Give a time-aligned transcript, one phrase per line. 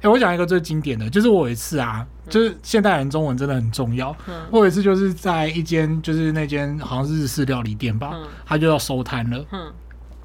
[0.00, 4.14] 哎、我讲一个最经典的，就是我有一次啊，就是现代人中文真的很重要。
[4.28, 9.44] 嗯、我有一次就是在一间，就是那间好像是日式料理店吧，嗯、他就要收摊了。
[9.52, 9.72] 嗯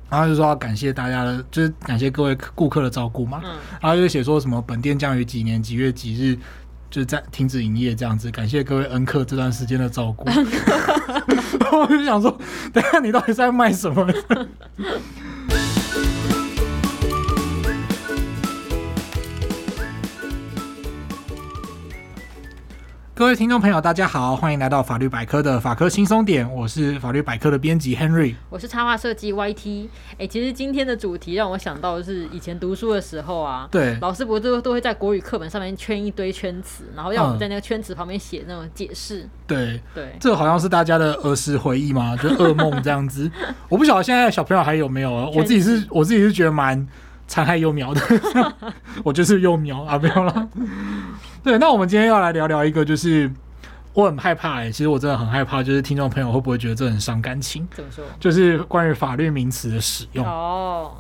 [0.08, 3.42] 然后就说要感谢大家的，就是感谢各位顾客的照顾嘛。
[3.44, 3.50] 嗯、
[3.82, 6.38] 然后就写说什么本店将于几年几月几日
[6.92, 10.30] 就是在停止营业这样子，感谢各位恩客这段时间的照顾。
[11.60, 12.38] 然后我就想说，
[12.72, 14.08] 等下你到底在卖什么？
[23.18, 29.88] 各位听众朋友，大家好，欢迎来到法律百科的法科轻松点，我是法律百科的编辑 Henry，我是插画设计 YT。
[30.12, 39.26] 哎、欸，其实今天的主题让我想到的是以前读书的时候啊，对，老师不是都会在国语课本上面圈一堆圈词，然后要我们在那个圈词旁边写那种解释。
[39.48, 43.32] 对、嗯、对，对这个好像是大家的儿时回忆嘛，就噩梦这样子。
[43.70, 45.30] 我不晓得现在小朋友还有没有啊？
[45.34, 46.86] 我自己是，我自己是觉得蛮
[47.28, 48.02] 残害幼苗的，
[49.04, 50.48] 我就是幼苗啊， 没有了。
[51.44, 53.32] 对，那我们今天要来聊聊一个，就是
[53.94, 57.68] 我很害怕哎、欸，其实我真的很害怕，就是听众朋友会不会觉得这很伤感情？
[57.76, 58.04] 怎么说？
[58.20, 60.26] 就是关于法律名词的使用。
[60.26, 60.92] 哦，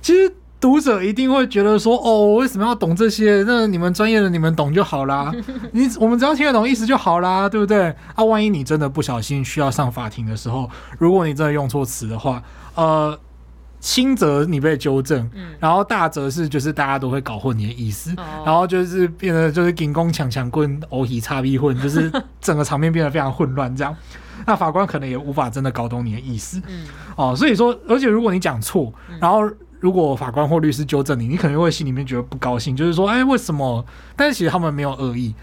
[0.00, 3.44] 其实读者一定会觉得说，哦，我为什么要懂这些？
[3.46, 5.32] 那你们专业的你们懂就好啦，
[5.72, 7.94] 你我们只要听得懂意思就好啦，对不对？
[8.14, 12.42] 啊，万一你真的不小心需要上法庭的时候，如果你真的用错词的话，
[12.74, 13.18] 呃。
[13.78, 22.10] 轻则你被纠正，嗯、然后大则是就是大家都会搞混你的意思，哦、然后就是变得就是警工抢抢棍偶喜差逼混，就是
[22.40, 23.74] 整个场面变得非常混乱。
[23.76, 23.94] 这样，
[24.46, 26.60] 那法官可能也无法真的搞懂你的意思。
[26.66, 29.42] 嗯、哦，所以说，而且如果你讲错，然后
[29.78, 33.84] 如果法官或律师纠正你，你可能会心里面觉得不高兴，就是说，哎，为什么？
[34.16, 35.34] 但是其实他们没有恶意，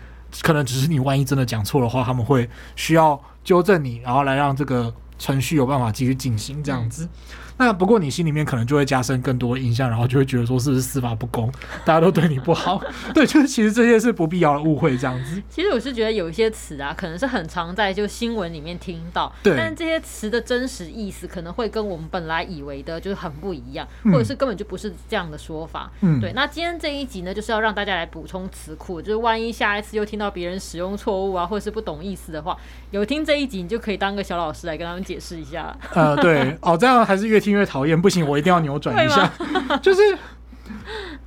[0.42, 7.06] 可能只是你万一真的讲错的话，他们会需要纠正你，然后来让这个程序有办法继续进行这样子。
[7.06, 7.10] 嗯
[7.58, 11.52] 那不过你心里面可能就会加深更多的印象，然后就会觉得说是不是司法不公，
[11.86, 12.82] 大家都对你不好？
[13.14, 15.42] 对，就是其实这些是不必要的误会这样子。
[15.50, 25.92] 其实我是觉得有一些词啊，可能是很常在就新闻里面听到，对，但是这些词的真实意思可能会跟我们本来以为的就是很不一样，或者是根本就不是这样的说法。
[26.02, 26.34] 嗯，对。
[26.34, 32.58] 那今天这一集呢，就是要让大家来补充词库，就是万一下一次又听到别人使用错误啊，或者是不懂意思的话，
[32.92, 35.76] 有听这一集你就可以当个小老师来跟他们解释一下。
[35.94, 39.30] 呃，对，哦，这样还是越听越讨厌，不行，我一定要扭转一下。
[39.84, 40.02] 就是，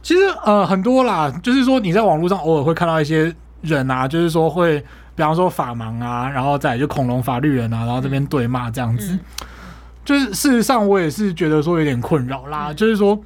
[0.03, 4.81] 其实呃很多啦，就是说你在网络上偶尔会看到一些人啊，就是说会，
[5.15, 9.13] 比方说法盲啊，然后再就恐龙法律人啊，然后这边对骂这样子。
[9.13, 9.21] 嗯嗯、
[10.05, 13.17] 就是事实上，我也是觉得说有点困扰啦，嗯、就是说。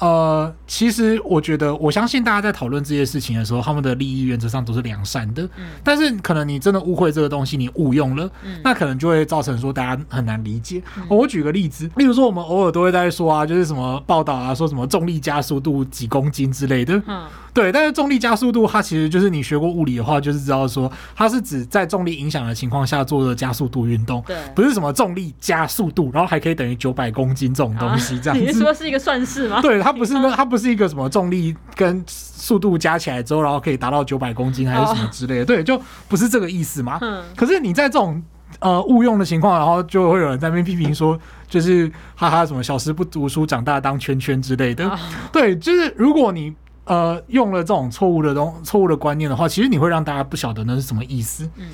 [0.00, 5.42] 呃，其实我觉得，我相信大家在讨论这些事情的时候，他们的利益原则上都是良善的。
[5.56, 5.66] 嗯。
[5.84, 10.82] 但是可能你真的误会这个东西，你误用了，嗯，那可能就会造成说大家很难理解。
[10.96, 11.04] 嗯。
[11.08, 17.00] 我举个例子，例如说我们偶尔都会在说啊，就是什么报道啊，说什么重力加速度几公斤之类的。
[17.06, 17.26] 嗯。
[17.52, 24.22] 对，但是重力加速度它其实就是你学过物理的话，就是知道说它是指在重力影响的情况下做的加速度运动。
[24.24, 24.36] 对。
[24.54, 28.44] 不是什么重力加速度，然后还可以等于九百公斤这种东西，这样子。
[28.44, 29.60] 你是说是一个算式吗？
[29.60, 29.80] 对。
[29.82, 36.98] 它不是那，它不是一个什么重力跟速度加起来之后，然后可以达到九百公斤还是什么之类的，对，就不是这个意思嘛。
[37.00, 38.22] 嗯可是你在这种
[38.58, 41.18] 呃误用的情况，然后就会有人在那边批评说，
[41.48, 44.90] 就是哈哈什么小时不读书，长大当圈圈之类的。
[45.32, 51.48] 对，就是如果你呃用了这种错误的东错误的观念的话，其实你会让大家不晓得那是什么意思。
[51.56, 51.66] 嗯。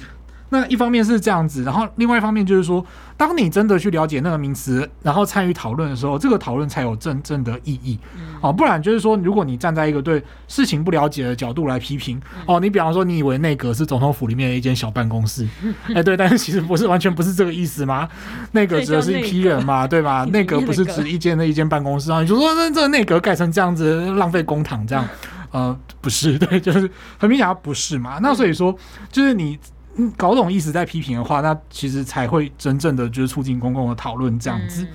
[0.50, 2.84] 那一方面是这样子，然后另外一方面就是说，
[3.16, 7.98] 当你真的去了解那个名词，然后参与讨论的时候，这个讨论才有真正的意义。
[8.40, 15.46] 哦，不然就是说，如果你站在一个对事情不了解的角度来批评，哦，你比方说你以为内阁是总统府里面的一间小办公室，
[15.92, 18.08] 哎，对，但是其实不是，完全不是这个意思吗？
[18.52, 20.24] 内阁指的是一批人嘛，对吧？
[20.30, 22.20] 内阁不是指一间的一间办公室啊？
[22.20, 25.08] 你就说那这个内阁改成这样子，浪费公帑这样？
[25.50, 28.18] 呃，不是，对，就是很明显它不是嘛。
[28.20, 28.76] 那所以说，
[29.10, 29.58] 就是你。
[29.96, 34.82] 嗯，搞懂意思再批评的话，那其实才会真正的就是促进公共的讨论这样子。
[34.82, 34.88] 嗯、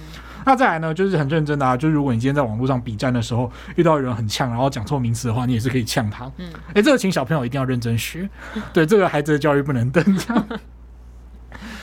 [0.46, 6.26] 那再来呢，就是很认真的啊，就是如果你今天在网络上比战的时候遇到人很呛，然后讲错名词的话，你也是可以呛他。
[6.38, 8.30] 嗯，哎、欸，这个请小朋友一定要认真学，
[8.74, 10.04] 对这个孩子的教育不能等。
[10.18, 10.48] 这样。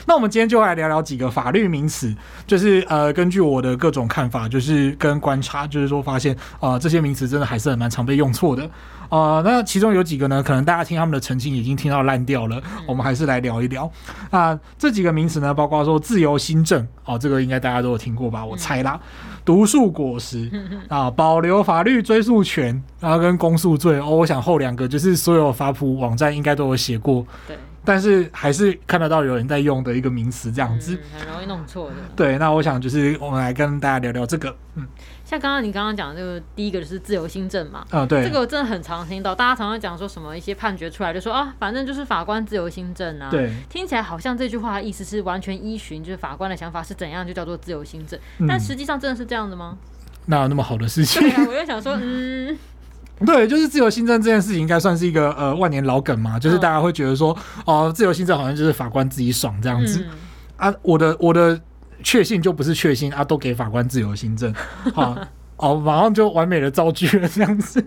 [0.07, 2.15] 那我们今天就来聊聊几个法律名词，
[2.47, 8.67] 就是呃，根据我的各种看法，就是跟观察，就是说发现啊、呃，这些名词真的还是很蛮常被用错的
[9.09, 9.41] 啊、呃。
[9.43, 13.91] 那其中有几个呢，可能大家听他们的澄清已经听到烂掉了，我们还是来聊一聊。
[14.31, 18.45] 啊，这几个名词呢，包括说自由新政哦，这个应该大家都有听过吧？
[18.45, 18.99] 我猜啦。
[19.43, 20.49] 毒树果实
[20.87, 27.25] 啊，保留法律追诉权，然后跟公诉罪哦，我想后两个就是所有法普网站应该都有写过。
[27.47, 27.57] 对。
[27.85, 31.95] 但是还是看得到有人在用的一个名词这样子，嗯，很容易弄错的。
[32.15, 34.85] 对，那我想就是我们来跟大家聊聊这个，嗯。
[35.29, 49.77] 像刚刚你刚刚讲的，就是第一个就是自由新政嘛，啊，对，这个我真的很常听到，大家常常讲说什么一些判决出来就说啊，反正就是法官自由心证啊，对，听起来好像这句话的意思是完全依循，就是法官的想法是怎样就叫做自由心证，嗯、但实际上真的是这样的吗？
[50.25, 51.21] 哪有那么好的事情？
[51.21, 52.57] 对啊，我就想说，嗯，
[53.23, 60.17] 对，就是自由心证这件事情应该算是一个呃万年老梗嘛，就是大家会觉得说，哦、呃，自由心证好像就是法官自己爽这样子、嗯、
[60.57, 61.59] 啊，我的我的
[62.03, 64.53] 确信就不是确信啊，都给法官自由行政，
[64.93, 65.17] 好。
[65.57, 67.85] 哦，马上就完美的造句了，这样子。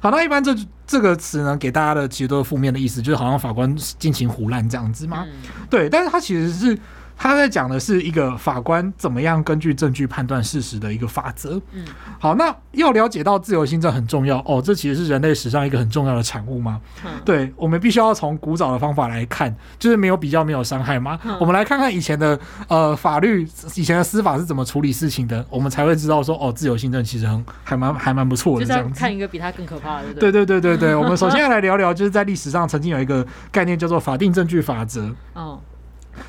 [0.00, 0.54] 好，那一般这
[0.86, 5.26] 这个词呢，给大家的其实都是负面的意思，就是好像法官尽情胡乱这样子嘛。
[5.68, 6.78] 对，但是它其实是。
[7.16, 11.60] 他在讲的是一个法官怎么样根据证据判断事实的一个法则。
[11.72, 11.84] 嗯，
[12.18, 16.80] 好，那要了解到自由心证很重要哦，这其实是人类史上一个很重要的产物吗？
[17.04, 21.18] 嗯，对，我们必须要从古早的方法来看，就是没有比较没有伤害吗？
[21.24, 22.38] 嗯，我们来看看以前的
[22.68, 23.46] 呃法律，
[23.76, 28.66] 以前的司法是怎么处理事情的，我们才会知道说哦，自由心证其实很还蛮还蛮不错的。
[28.66, 30.12] 这样子看一个比他更可怕的。
[30.14, 35.14] 对对对对对，我们首先要来聊聊，就是在历史上曾经有一个概念叫做法定证据法则。
[35.34, 35.60] 哦。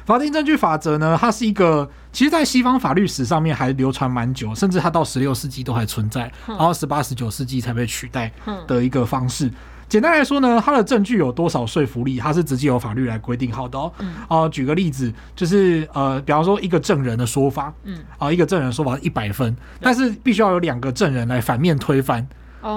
[0.06, 8.32] 法定证据法则呢，它是一个，其实，在西方法律史上面还流传蛮久，甚至它到十六世纪都还存在，然后十八、十九世纪才被取代
[8.68, 9.52] 的一个方式。
[9.88, 13.92] 简单来说呢，它的证据有多少说服力，它是直接由法律来规定好的哦。
[14.28, 22.28] 啊，举个例子，就是呃，比方说一个证人的说法，嗯，啊，一个证人说法是一百分，但是必须要有两个证人来反面推翻，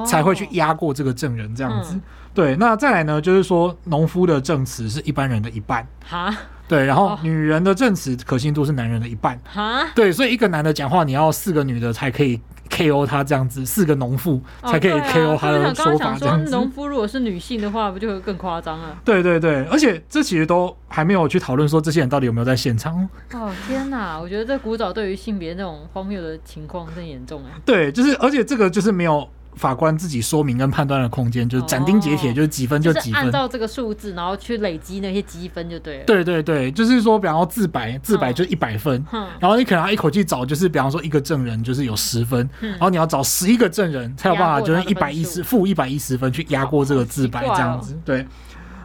[0.06, 1.98] 才会去压过这个证人这样子。
[2.34, 5.86] 对，那再来呢，就是说农夫的证词是一般人的一半。
[6.06, 6.36] 哈。
[6.68, 9.40] 对，然后女人的证词可信度是男人的一半。
[9.44, 12.38] 哈，对，所以一个男的讲话，你要四个女的才可以
[12.70, 16.50] KO 他这样子，四个农妇才可以 KO 他的说法这样子。
[16.50, 18.98] 农夫如果是女性的话，不就会更夸张了？
[19.04, 23.08] 对对对，而且这其实都还没有去讨论说这些人到底有没有在现场。
[23.32, 27.58] 哦天哪，我觉得这古早对于性别那种荒谬的情况真严重哎。
[27.64, 29.26] 对，就是而且这个就是没有。
[29.58, 36.04] 法官自己说明跟判断的空间，就是斩钉截铁，就是几分就几分，按照这个数字，然后去累积那些积分就对了。
[36.04, 39.04] 对对对，就是说，比方说自白，自白就一百分，
[39.38, 47.98] 然后你可能要一口气找，就是比方说一个证人就是有十分，然后你要找十一个证人才有办法，就是一百一十负一百一十分去压过这个自白这样子。
[48.04, 48.26] 对，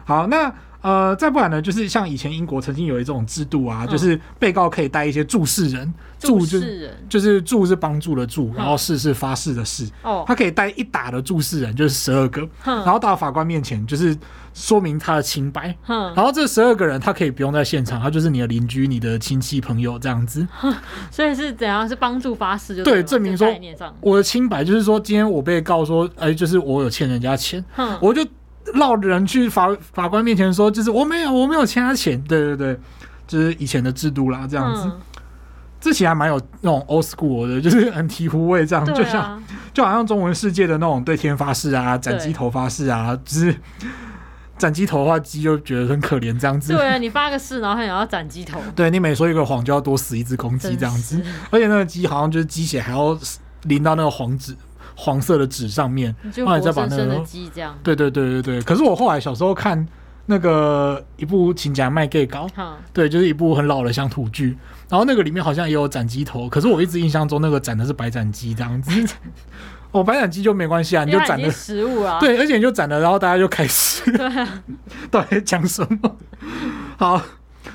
[0.04, 0.52] 好，那。
[0.84, 9.86] 呃，再不然呢，就是像以前英国曾经有一种制度啊，嗯、就是被告可以带一些注事人，助事人就是助是帮助的注，然后事是发誓的誓。
[10.02, 14.14] 哦、嗯，他可以带一打的注事人，就是十二个，嗯、然后到法官面前，就是
[14.52, 15.74] 说明他的清白。
[15.86, 20.46] 嗯，然后这十二个人他可以不用在现场，他就是你的邻居、你的亲戚朋友这样子。
[21.10, 21.88] 所以是怎样？
[21.88, 23.48] 是帮助发誓就对，证明说
[24.02, 28.22] 我的清白，就是说今天我被告说，哎、欸，就是我有欠人家钱，嗯、我就。
[28.72, 32.20] 绕人去法法官面前说，就是我没有，我没有欠他钱。
[32.24, 32.80] 对对对，
[33.26, 34.82] 就是以前的制度啦，这样子。
[34.86, 35.00] 嗯、
[35.80, 43.56] 这其实还蛮有那种 old school 的， 就是很醍醐味这样，啊、就像就好像中文世界的那种对天发誓啊，斩鸡头发誓啊，对就是
[44.56, 46.72] 斩鸡头的话，鸡就觉得很可怜这样子。
[46.72, 48.60] 对啊，你发个誓，然后还想要斩鸡头。
[48.74, 51.20] 对，你每说一个谎，就要多死一只公鸡这样子。
[51.50, 53.18] 而且那个鸡好像就是鸡血还要
[53.64, 54.56] 淋到那个黄纸。
[54.96, 57.24] 黄色的纸上面，然后来再把那个，
[57.82, 58.62] 对对对对对。
[58.62, 59.86] 可是我后来小时候看
[60.26, 62.46] 那个一部《亲家卖 gay 搞》，
[62.92, 64.56] 对，就是一部很老的乡土剧。
[64.88, 69.16] 然后那个里面好像也有斩鸡头，可是我一直印象中那个斩的是白斩鸡这样子。
[69.90, 74.62] 哦，白斩鸡就没关系啊，你就斩了食物啊，对，而且你就斩了，然后大家就开始，对啊，
[75.10, 76.16] 到底讲什么？
[76.96, 77.20] 好，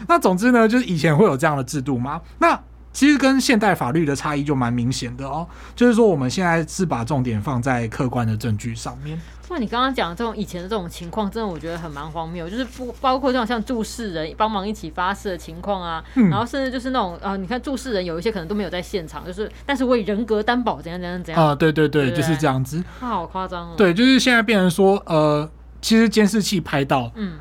[0.08, 2.22] 那总之呢，就是以前会有这样的制度吗？
[2.40, 2.60] 那。
[3.00, 9.18] 其实跟现代法律的差异就蛮明显的哦，就是说我们现在是把重点放在客观的证据上面。
[9.50, 22.84] 那你刚刚讲的这种以前的这种情况，真的我觉得很蛮荒谬，就是不包括这种像注事人帮忙一起发誓的情况啊，嗯、然后甚至就是那种呃，你看注事人有一些可能都没有在现场，就是但是为人格担保怎样怎样怎样啊，对对对，对对就是这样子。
[23.00, 23.76] 那好夸张哦。
[23.78, 25.50] 对，就是现在变成说呃，
[25.82, 27.40] 其实监视器拍到嗯。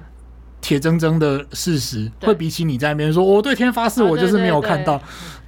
[0.61, 5.00] 铁铮铮的事实会比起你在那边说我对天发誓，我就是没有看到。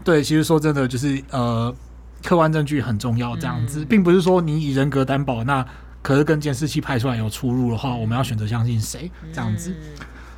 [0.05, 1.75] 对，其实说真的，就是呃，
[2.23, 5.65] 客观证据很重要，这样子，并不是说你以人格担保，那
[6.03, 9.11] 可是跟监视器拍出来有出入的话，我们要选择相信谁？
[9.33, 9.75] 这样子。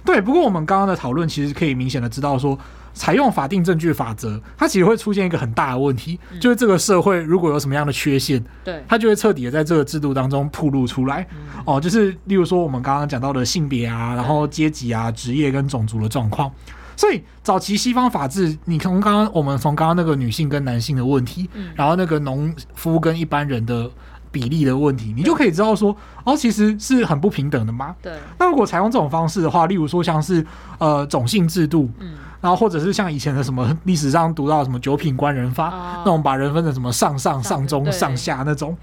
[0.04, 2.59] 对，不过我们刚刚的讨论其实可以明显的知道说。
[2.95, 11.26] 采用法定证据法则，它其实会出现一个很大的问题，嗯、就是这个社会如果有什么样的缺陷，对，它就会彻底的在这个制度当中暴露出来。
[11.31, 16.52] 嗯、哦，就是例如说我们刚刚讲到的性别啊，然后阶级啊、职业跟种族的状况。
[16.96, 23.90] 所以早期西方法治，你从刚刚我们从刚刚那个女性跟男性的问题，嗯、然后那个农夫跟一般人的
[24.30, 25.94] 比例的问题，你就可以知道说，
[26.25, 27.94] 哦，其实是很不平等的嘛。
[28.00, 28.12] 对。
[28.38, 30.44] 那如果采用这种方式的话，例如说像是
[30.78, 38.76] 呃种姓制度，嗯，然后或者是像以前的什么历史上读到什么九品官人法，哦、那种把人分成什么上上上中上下那种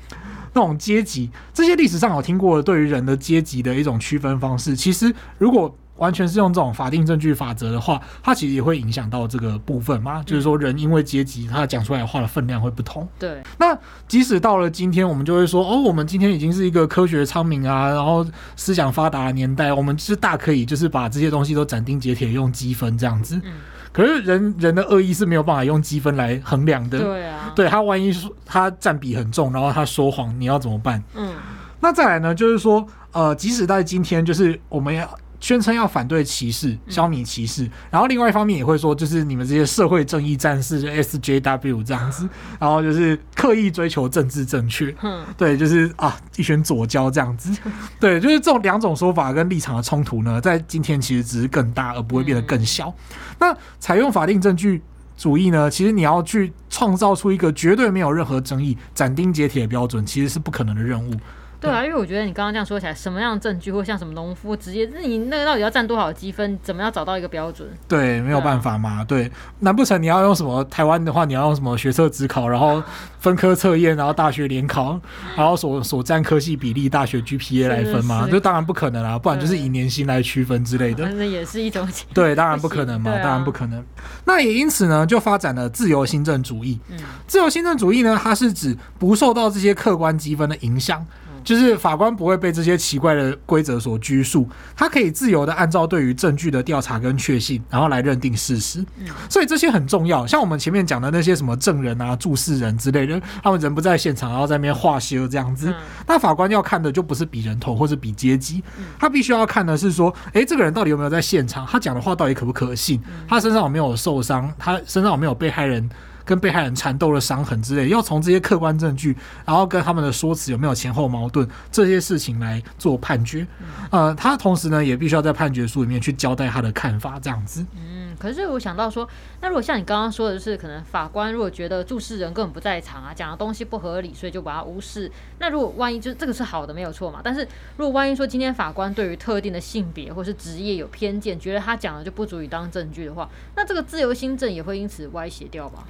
[0.54, 5.74] 那种阶级，这些历史上有听过的对于人的阶级的一种区分方式，其实如果。
[6.00, 10.22] 完全是用这种法定证据法则的话，它其实也会影响到这个部分嘛。
[10.22, 13.08] 嗯、就是说，人因为阶级，他讲出来的话的分量会不同。
[13.20, 13.44] 对。
[13.58, 13.78] 那
[14.08, 18.26] 即使到了今天，我们就会说，哦，我们今天已经是一个科学昌明啊，然后
[18.56, 23.40] 思想发达的年代，我们是大可以就是把这些东西都斩钉截铁用积分这样子。
[23.44, 23.54] 嗯。
[23.92, 27.00] 可是人人的恶意是没有办法用积分来衡量的。
[27.00, 27.52] 对啊。
[27.56, 31.04] 对，他万一说他占比很重，然后他说谎，你要怎么办？
[31.16, 31.34] 嗯。
[31.82, 35.10] 那再来呢，就是说，呃，即使在今天，就是我们要。
[35.40, 42.28] 宣称要反对歧视，消弭歧视，嗯、然后另外一方面也会说，就是你们这些社会正义战士，就 SJW 这样子，
[42.60, 47.52] 然后就是刻意追求政治正确，嗯，对，就是啊一群左交这样子，
[48.00, 52.90] 对，就是这种两种说法跟立场的冲突呢，在今天其实只是更大，而不会变得更小。
[52.90, 54.82] 嗯、那采用法定证据
[55.18, 61.14] 主义呢，其实你要去创造出一个绝对没有任何争议、斩钉截铁的标准，其实是不可能的任务。
[61.62, 66.58] 对啊，因为我觉得你刚刚这样说起来，什么样的证据，或像什么农夫直接，那你那个到底要占多少积分？
[66.64, 67.68] 怎么样找到一个标准？
[67.88, 69.04] 对，没有办法嘛。
[69.04, 70.64] 对，啊、对，难不成你要用什么？
[70.66, 72.82] 台湾的话，你要用什么学测指考，然后
[73.20, 75.00] 分科测验，然后大学联考，
[75.36, 78.28] 然后所所占科系比例、大学 GPA 来分吗？
[78.32, 81.10] 这当然不可能啊，不然就是以年薪来区分之类的。
[81.12, 81.86] 那也是一种。
[82.14, 83.84] 对，当然 不可能嘛，啊、当然不可能。
[84.24, 86.80] 那也因此呢，就发展了自由新政主义。
[86.90, 86.98] 嗯，
[87.28, 91.06] 自由新政主义呢，它是指不受到这些客观积分的影响。
[91.44, 98.86] 就是法官不会被这些奇怪的规则所拘束，他可以自由的按照对于证据的调查跟确信，然后来认定事实。
[99.30, 100.26] 所以这些很重要。
[100.28, 105.74] 像我们前面讲的那些什么证人啊、注释人之类的，他们人不在现场，然后在那边画休这样子。
[106.08, 108.64] 那法官要看的就不是比人头或者比阶级，
[109.00, 111.66] 他必须要看的是说，诶，这个人到底有没有在现场？
[111.66, 113.02] 他讲的话到底可不可信？
[113.28, 114.54] 他身上有没有受伤？
[114.58, 115.90] 他身上有没有被害人？
[116.30, 119.18] 跟被害人缠斗的伤痕之类，要从这些客观证据，
[119.48, 123.48] 然后跟他们的说辞有没有前后矛盾这些事情来做判决。
[123.90, 127.66] 呃，他同时呢也必须要在判决书里面去交代他的看法，这样子。
[127.76, 129.10] 嗯，可是我想到说，
[129.42, 135.12] 那如果像你刚刚说的就是，可能法官如果觉得注释人根本不在场啊，讲的东西不合理，所以就把他无视。
[135.40, 137.22] 那如果万一就这个是好的没有错嘛？
[137.24, 137.42] 但是
[137.78, 145.84] 如果万一说今天法官对于特定的性别或是职业有偏见，觉得他讲的就不足以当证据的话，那这个自由心证也会因此歪斜掉吧？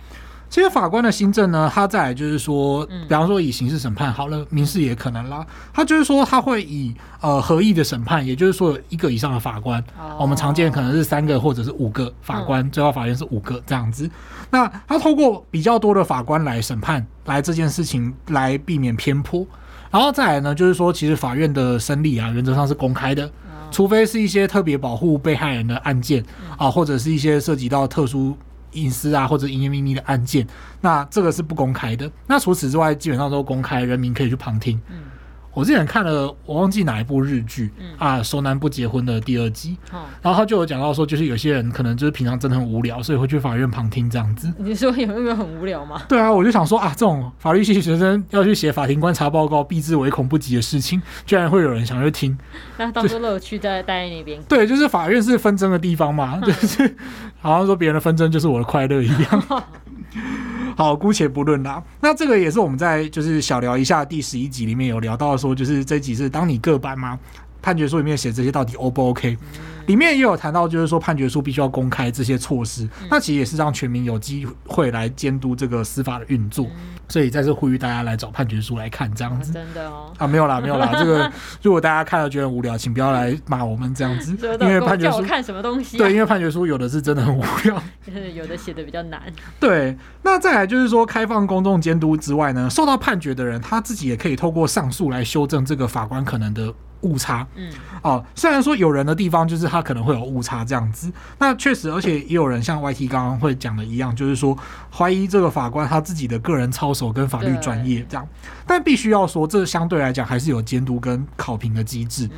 [0.50, 5.46] 其实法官的新政呢，他再来就是说，比方说以刑事审判好了，民事也可能啦。
[5.72, 6.92] 他就是说他会以
[7.22, 9.84] 呃合议的审判，也就是说一个以上的法官，
[10.20, 14.10] 我们常见可能是三个或者是五个法官，最高法院是五个这样子。
[14.50, 19.46] 那他透过比较多的法官来审判，来这件事情来避免偏颇。
[19.92, 23.32] 然后再来呢，就是说其实法院的审理啊，原则上是公开的，
[23.70, 26.26] 除非是一些特别保护被害人的案件
[26.58, 28.36] 啊，或者是一些涉及到特殊。
[28.74, 30.48] 隐私啊，或者营业秘密的案件，
[30.82, 32.12] 那这个是不公开的。
[32.28, 34.80] 那除此之外，基本上都公开，人民可以去旁听。
[34.90, 34.98] 嗯。
[35.54, 44.52] 我之前看了，我忘记哪一部日剧，嗯、啊，熟男不结婚的第二集，哦、然后他就有讲到说，就是有些人可能就是平常真的很无聊，所以会去法院旁听这样子。
[44.58, 46.02] 你说有没有很无聊吗？
[46.08, 52.38] 对啊，我就想说啊，这种法律系学生要去写法庭观察报告，避之唯恐不及的事情，居然会有人想去听，
[52.78, 54.42] 那当做乐趣在待在那边。
[54.44, 56.96] 对，就是法院是纷争的地方嘛， 就是
[57.42, 59.44] 好像说别人的纷争就是我的快乐一样。
[60.80, 61.84] 好，姑且不论啦。
[62.00, 67.20] 那这个也是我们在就是小聊一下第十一集里面有聊到说，就是这集是当你各班吗？
[67.62, 69.38] 判决书里面写这些到底 O 不 OK？
[69.88, 72.88] 里面也有谈到，就是说判决书必须要公开这些措施。
[73.12, 76.66] 那其实也是让全民有机会来监督这个司法的运作。
[77.10, 79.52] 所以再次呼吁大家来找判决书来看，这样子。
[79.52, 80.14] 真的哦。
[80.18, 80.92] 啊，没有啦， 没有啦。
[80.98, 81.30] 这个
[81.62, 85.98] 如果大家看了觉得无聊，请不要来骂我们这样子， 因为判决书看什么东西？
[85.98, 89.22] 对，因为判决书有的是真的很无聊， 就是有的写的比较难。
[89.60, 96.74] 对，那再来就是说，开放公众监督之外呢，受到判决的人他自己也可以透过上诉来修正这个法官可能的。
[97.02, 104.58] 误差，嗯，哦，虽然说有人的地方就是他可能会有误差这样子，那确实，而且也有人像 YT 刚刚会讲的一样，就是说
[104.92, 108.28] 怀疑这个法官他自己的个人操守跟法律专业这样，
[108.66, 112.30] 但必须要说，这相对来讲还是有监督跟考评的机制。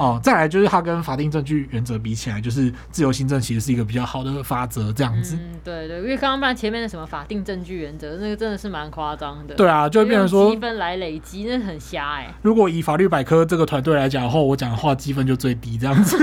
[0.00, 5.36] 哦，再来就是它跟法定证据原则比起来，就是自由新政其实是一个比较好的法则，这样子。
[5.36, 9.54] 嗯，对对，因为刚刚不然前面的什么法定证据原则，那个真的是蛮夸张的。
[9.54, 12.34] 对啊，就会变成说积分来累积，那很瞎哎、欸。
[12.40, 16.16] 如果以法律百科这个团队来讲的话，我讲的话积分就最低这样子。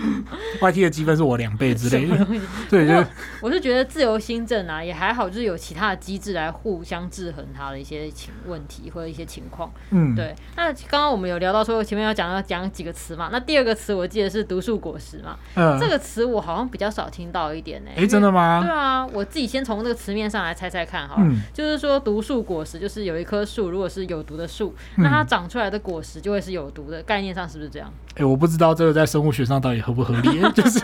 [0.62, 2.26] YT 的积分是我两倍之类的。
[2.70, 3.04] 对，就
[3.42, 9.70] 我是觉得自由新政啊也还好，就是有其他的机制来互相制衡它的一些情问题或者一些情况。
[9.90, 10.34] 嗯，对。
[10.56, 15.36] 那刚刚我们有聊到说前面要讲要讲几个词嘛，那第二个词我记得是毒树果实嘛。
[15.54, 18.02] 嗯，这个词我好像比较少听到一点呢、欸。
[18.02, 18.60] 哎，真的吗？
[18.62, 21.16] 对啊，我自己先从这个词面上来猜猜看哈。
[21.18, 21.40] 嗯。
[21.52, 27.92] 就是说毒树果实就是有一棵树，如果是有毒的树，那它长出来的果实就会是有毒的，概念上是不是这样？
[28.16, 30.80] 哎，我不知道这个在生物学上到底合不合理，就是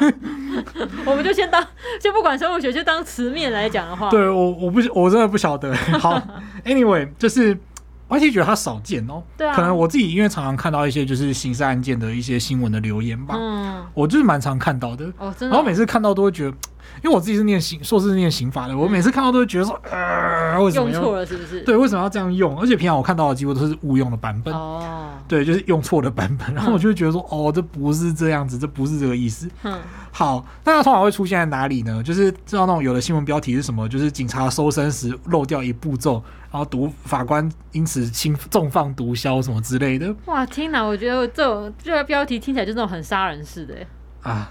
[1.05, 1.67] 我们就先当
[2.01, 4.09] 就不管生物学，就当词面来讲的话。
[4.11, 5.75] 对我我不我真的不晓得。
[5.99, 6.21] 好，
[6.65, 7.57] Anyway，就是。
[8.09, 16.57] 我其实觉得它少见哦，对啊，可能我自己因为常常看到一些就是刑事案件的一些新闻的留言吧，嗯，我就是蛮常看到的，哦，真的，然后每次看到都会觉得，
[17.03, 21.61] 因为我自己是念刑硕士是念刑法的，嗯，我每次看到都会觉得说，呃，为什么用错了是不是？
[21.63, 22.59] 对，为什么要这样用？
[22.61, 29.79] 而且平常我看到的几乎都是误用的版本，哦，对，就是用错的版本，然后我就会觉得说，哦，这不是这样子，这不是这个意思，嗯。
[30.13, 32.03] 好，那它通常会出现在哪里呢？
[32.03, 40.15] 就是知道那种有的新闻标题是什么，就是警察搜身时漏掉一步骤，然后毒法官因此轻重放毒枭什么之类的。
[40.25, 40.83] 哇，天哪！
[40.83, 43.75] 我觉得这种这个标题听起来就那种很杀人似的。
[44.23, 44.51] 啊，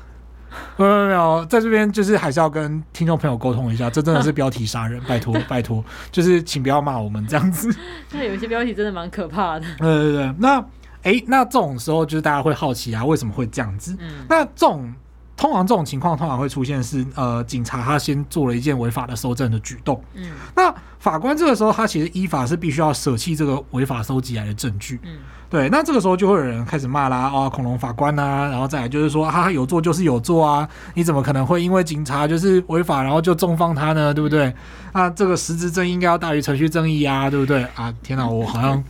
[0.78, 7.74] 没有没有，在这边就是还是要跟听众朋友沟通一下，这真的是标题杀人，拜托 拜托，就是请不要骂我们这样子。
[8.12, 9.66] 那有些标题真的蛮可怕的。
[9.78, 10.64] 对对对，那
[11.04, 13.96] 哎，那这种时候就是大家会好奇啊，为什么会这样子？
[14.00, 14.94] 嗯，那这种。
[15.38, 25.18] 通常这种情况通常会出现是，呃，警察他先做了一件违法的搜证的举动，嗯，那法官这个时候他其实依法是必须要舍弃这个违法收集来的证据，嗯，
[25.50, 34.54] 对，那这个时候就会有人开始骂啦，啊，恐龙法官啊，然后再来就是说，他有做就是有做啊，你怎么可能会因为警察就是违法，然后就重放他呢，对不对？
[34.94, 37.64] 那这个实质正义应该要大于程序正义啊，对不对？
[37.76, 38.82] 啊，天哪，我好像。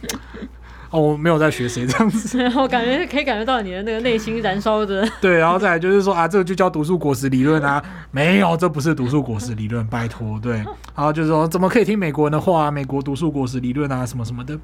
[0.95, 5.05] 哦，我没有在学谁这样子， 我感觉可以感觉到你的那个内心燃烧着。
[5.19, 10.39] 对，然后再来就是说啊，这个就叫毒素果实理论啊，没有，这不是毒素果实理论，拜托。
[10.41, 10.53] 对，
[10.95, 12.71] 然后就是说，怎么可以听美国人的话啊？
[12.71, 14.57] 美国毒素果实理论啊，什么什么的，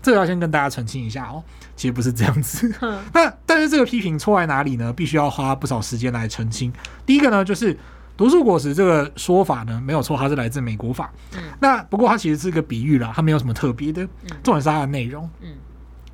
[0.00, 1.42] 这个要先跟大家澄清一下哦，
[1.74, 2.72] 其实不是这样子。
[3.12, 4.92] 那但是这个批评错在哪里呢？
[4.92, 6.72] 必须要花不少时间来澄清。
[7.04, 7.76] 第一个呢，就是
[8.16, 11.10] 毒素果实这个说法呢，没有错，它是来自美国法。
[11.34, 11.40] 嗯。
[11.60, 14.06] 那不过它其实是一个比喻啦，它没有什么特别的，
[14.44, 15.28] 重点是它的内容。
[15.40, 15.48] 嗯。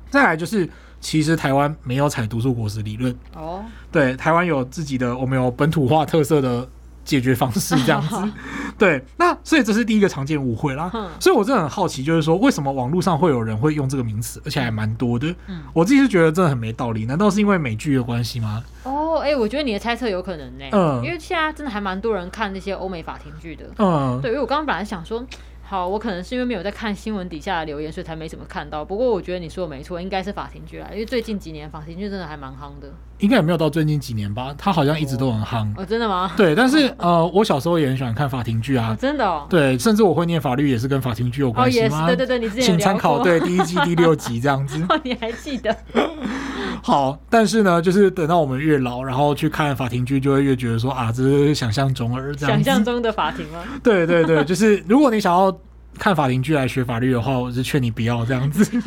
[0.09, 3.15] 再来就是，其实台湾没有采毒树果实理论。
[3.35, 6.67] 哦，对，台湾有自己的，我们有本土化特色的
[7.05, 8.15] 解决方式这样子，
[8.77, 18.63] 对，那所以这是第一个常见误会啦，所以我真的很好奇，就是说为什么网络上会有人会用这个名词，而且还蛮多的，嗯，我自己是觉得真的很没道理，难道是因为美剧的关系吗？
[18.83, 25.25] 哦，哎，我觉得你的猜测有可能呢，嗯，因为现在真的还蛮多人看那些欧美法庭剧的，嗯，对，因为我刚刚本来想说。
[25.69, 28.83] 好，我可能是因为没有在看新闻底下的留言，所以才没怎么看到。
[28.83, 32.91] 不过我觉得你说的没错，应该是法庭剧啦，因为最近几年法庭剧真的还蛮夯的。
[33.19, 35.71] 应该也没有到最近几年吧，他好像一直都很夯。
[35.77, 36.31] 哦，真的吗？
[36.35, 38.95] 对，但是呃，我小时候也很喜欢看法庭剧啊。
[38.99, 39.45] 真的哦。
[39.49, 42.07] 对，甚至我会念法律也是跟法庭剧有关系吗？
[42.07, 44.83] 对对对，你之前请参考对第一季第六集这样子。
[44.89, 45.75] 哦，你还记得？
[46.81, 52.55] 好，但是呢，就是等到我们越老，然后去看法庭剧，就会越觉得说啊，这是想象中而这样。
[52.55, 53.59] 想象中的法庭吗？
[53.83, 55.55] 对对对，就是如果你想要。
[55.97, 58.81] 看法庭剧来学法律的话，我是劝你不要这样子。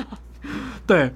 [0.86, 1.12] 对，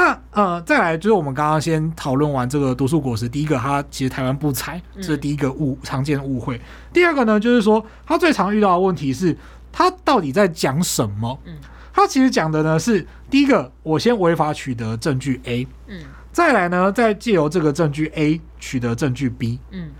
[0.00, 6.58] 那呃，再来就是我们刚刚先讨论完这个毒树果实，第一个它其实台湾不采，这是第一个误常见的误会。
[6.90, 9.36] 第二个呢，就是说他最常遇到的问题是，
[9.70, 11.38] 他到底在讲什么？
[11.44, 11.54] 嗯，
[11.92, 16.00] 他其实讲的呢是第一个，我先违法取得证据 A，嗯，
[16.32, 19.90] 再来呢，再借由这个证据 A 取得证据 B，嗯，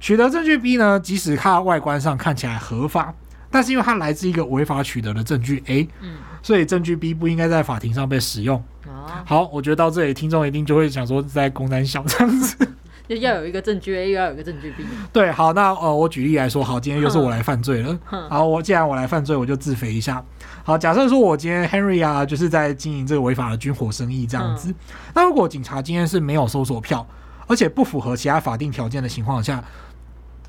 [0.00, 3.12] 取得证据 B 呢，即使它外观上看起来合法。
[3.50, 8.62] 但是因为它来自一个违法取得的证据 A，嗯，所以证据 B 不应该在法庭上被使用。
[8.86, 12.56] 哦，好，我觉得到这里听众一定就会想说，在公三小这样子，
[13.08, 14.84] 就要有一个证据 A，又要有一个证据 B。
[15.12, 17.98] 对，好，那呃，我举例来说，好，今天又是我来犯罪了。
[18.28, 20.24] 好，我既然我来犯罪，我就自肥一下。
[20.64, 24.74] 好，假设说我今天 Henry 啊，就是在经营这个违法的军火生意这样子。
[25.14, 27.06] 那如果警察今天是没有搜索票，
[27.46, 29.64] 而且不符合其他法定条件的情况下，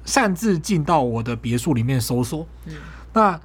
[0.03, 2.73] 擅自进到我的别墅里面搜索，嗯，
[3.13, 3.39] 那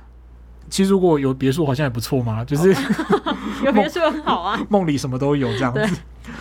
[0.70, 2.74] 其实如果有别墅好像也不错嘛，就是
[3.64, 5.96] 有别墅很好啊， 梦里什么都有这样子。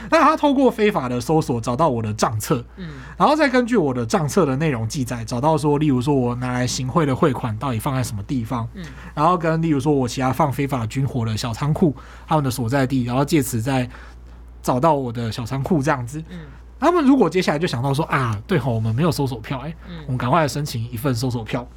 [0.09, 11.95] 那他透过非法的搜索找到我的账册，嗯，然后再根据我的账册的内容记载，找到说，例如说我拿来行贿的汇款到底放在什么地方，嗯，然后跟例如说我其他放非法军火的小仓库
[12.27, 13.89] 他们的所在地，然后借此再
[14.62, 16.23] 找到我的小仓库这样子。
[16.29, 16.39] 嗯，
[16.79, 19.73] 他们如果接下来就想到说啊，对吼，我们没有搜索票，哎，
[20.05, 21.67] 我们赶快来申请一份搜索票，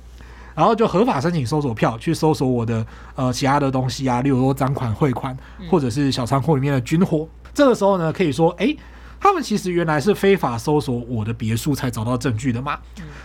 [0.56, 5.36] 然后就合法申请搜索票去搜索我的呃其他的东西啊，例如说赃款、汇款，
[5.70, 7.28] 或者是小仓库里面的军火。
[7.54, 8.74] 这个时候呢，可以说，哎，
[9.20, 12.78] 他们其实原来是非法搜索我的别墅才找到证据的嘛。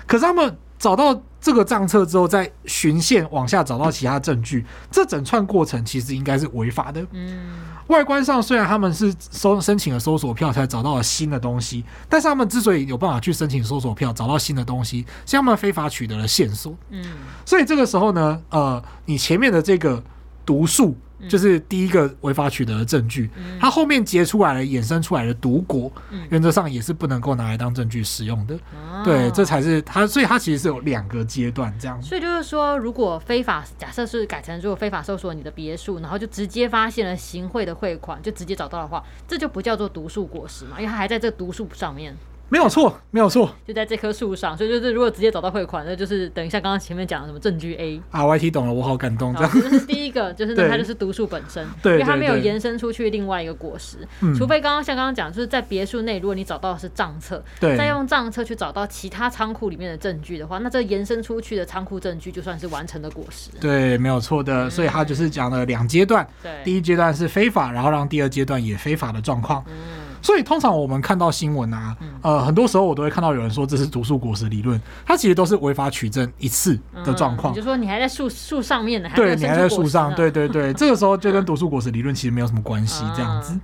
[0.05, 0.55] 可是他们。
[0.81, 7.05] 找到这个账册之后，再循线往下找到其他证据，这整串过程其实应该是违法的。
[7.11, 7.51] 嗯，
[7.85, 16.75] 外观上虽然他们是搜申请了搜索票才找到了新的东西，但是他们之所以有办法去申请搜索票找到新的东西，是他们非法取得了线索。
[16.89, 17.05] 嗯，
[17.45, 20.03] 所以这个时候呢，呃，你前面的这个
[20.43, 20.97] 毒树。
[21.29, 23.29] 就是第一个违法取得的证据，
[23.59, 25.91] 它后面结出来的、衍生出来的毒果，
[26.29, 28.57] 原则上也是不能够拿来当证据使用的。
[29.03, 32.01] 对，这才是它，所以它其实是有两个阶段这样。
[32.01, 42.15] 所以就是说，如果非法假设是改成如果非法搜索你的别墅，然后就直接发现了行贿的汇款，就直接找到的话，这就不叫做毒树果实嘛，因为它还在这个毒树上面。
[42.51, 49.33] 没有错，没有错，就在这棵树上，所以就是如果直接找到汇款，那就是等一下刚刚前面讲的什么证据 A 啊，YT 懂了，我好感动。
[49.33, 54.05] 这样，这是第一个， 就是它就是毒树本身，对，因为它没有延伸出去另外一个果实，
[54.37, 63.49] 除非刚刚像刚刚讲，就是在别墅内，如果你找到的是账册，对，再用账册去找到其他仓库里面的证据的话，那这延伸出去的仓库证据就算是完成的果实。
[63.61, 69.63] 对，没有错的，所以它就是讲了两阶段，对，第一阶段是非法，然后让第二阶段也非法的状况。
[69.69, 70.00] 嗯。
[70.21, 77.53] 所以通常我们看到新闻啊，呃，很多时候我都会看到有人说这是毒树果实理论，它其实都是违法取证一次的状况。
[77.53, 83.57] 嗯、就说你还在树树上面呢，对，你还在树上，对对对，这个时候就跟毒树果实理论其实没有什么关系，这样子。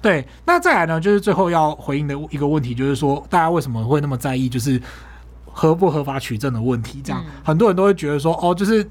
[0.00, 4.80] 对，那再来呢，就是最后要回应的一个问题，就是说大家为什么会那么在意，就是
[5.44, 7.02] 合不合法取证的问题？
[7.04, 8.88] 这样，很多人都会觉得说，哦，就是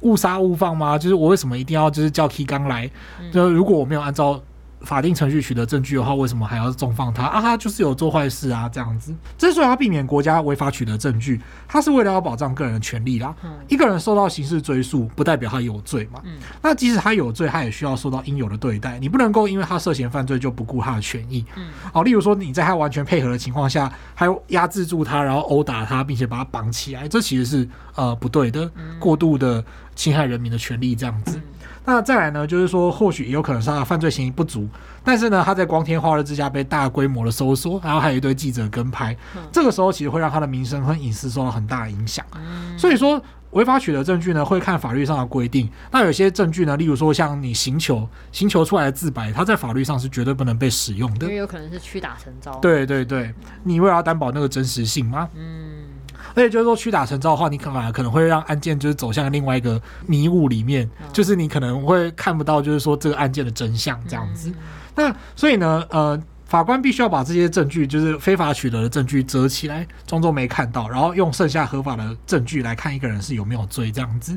[0.00, 0.96] 误杀误放吗？
[0.96, 2.90] 就是我为什么一定要就是叫 K 刚来？
[3.32, 4.40] 就如果我没有按照。
[4.82, 7.40] 法定程序取得证据的话，为什么还要重放他啊？
[7.40, 9.14] 他就是有做坏事啊，这样子。
[9.36, 13.34] 之所以要避免国家违法取得证据，他是为了要保障个人的权利啦。
[13.44, 16.20] 嗯、一个人受到刑事追诉，不代表他有罪嘛。
[16.24, 18.98] 嗯、那即使他有罪，他也需要受到应有的对待。
[18.98, 21.44] 你不能够因为他涉嫌犯罪就不顾他的权益。
[21.56, 21.68] 嗯。
[21.92, 29.62] 哦，例如说你在他完全配合的情况下，还压制住他，然后殴打他，并且把他绑起来，这其实是呃不对的，过度的
[29.94, 31.36] 侵害人民的权利，这样子。
[31.36, 31.42] 嗯
[31.84, 34.68] 那再来呢，就是说，或许也有可能是他的犯罪嫌疑不足，
[35.02, 42.24] 但是呢，他在光天化日之下被大规模的搜索，然后还有一堆记者跟拍，嗯、这个时候其实会让他的名声和隐私受到很大的影响。
[42.36, 43.20] 嗯、所以说，
[43.52, 45.68] 违法取得证据呢，会看法律上的规定。
[45.90, 52.54] 那有些证据呢，例如说像你刑求，刑求出来的自白，它在法律上是绝对不能被使用的，因为有可能是屈打成招。
[52.56, 55.28] 对对对，你为了要担保那个真实性吗？
[55.34, 55.89] 嗯。
[56.34, 64.52] 而且就是说，屈打成招的话，你可能可能会让案件就是走向另外一个迷雾里面，就是你可能会看不到，就是说这个案件的真相这样子。
[64.94, 74.36] 那所以呢，呃，法官必须要把这些证据，就是非法取得的证据遮起来，装作没看到，然后用剩下合法的证据来看一个人是有没有罪这样子。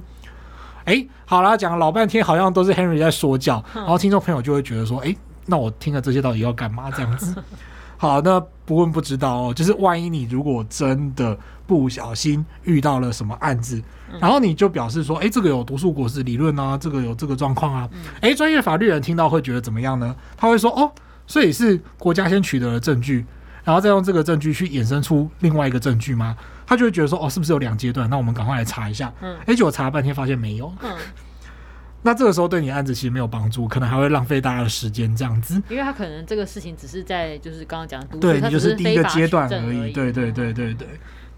[0.85, 7.35] 哎，好啦，讲了老半天，好像都是 Henry 在说教，然后听众朋友就会觉得说，哎，那我听了这些到底要干嘛这样子？
[7.97, 11.37] 好，那不问不知道哦，就是万一你如果真的。
[11.65, 13.81] 不小心遇到了什么案子，
[14.19, 17.89] 然后你就表示说：“哎，这个有毒素果实理论啊，这个有这个状况啊。”
[18.21, 20.15] 哎，专业法律人听到会觉得怎么样呢？
[20.35, 20.91] 他会说：“哦，
[21.25, 23.25] 所以是国家先取得了证据，
[23.63, 26.35] 然后再用这个证据去衍生出另外一个证据吗？”
[26.67, 28.09] 他就会觉得说：“哦，是不是有两阶段？
[28.09, 30.73] 那我们赶快来查一下。”嗯，哎，结果查了半天发现没有。
[30.81, 30.95] 嗯，
[32.01, 35.55] 那这个时候对你案子其实没有帮助，可能还会浪费大家的时间这样子。
[35.69, 39.91] 因为他可能这个事情只是在就是刚刚讲的，对，你就是第一个阶段而已。
[39.91, 40.87] 对对对对对。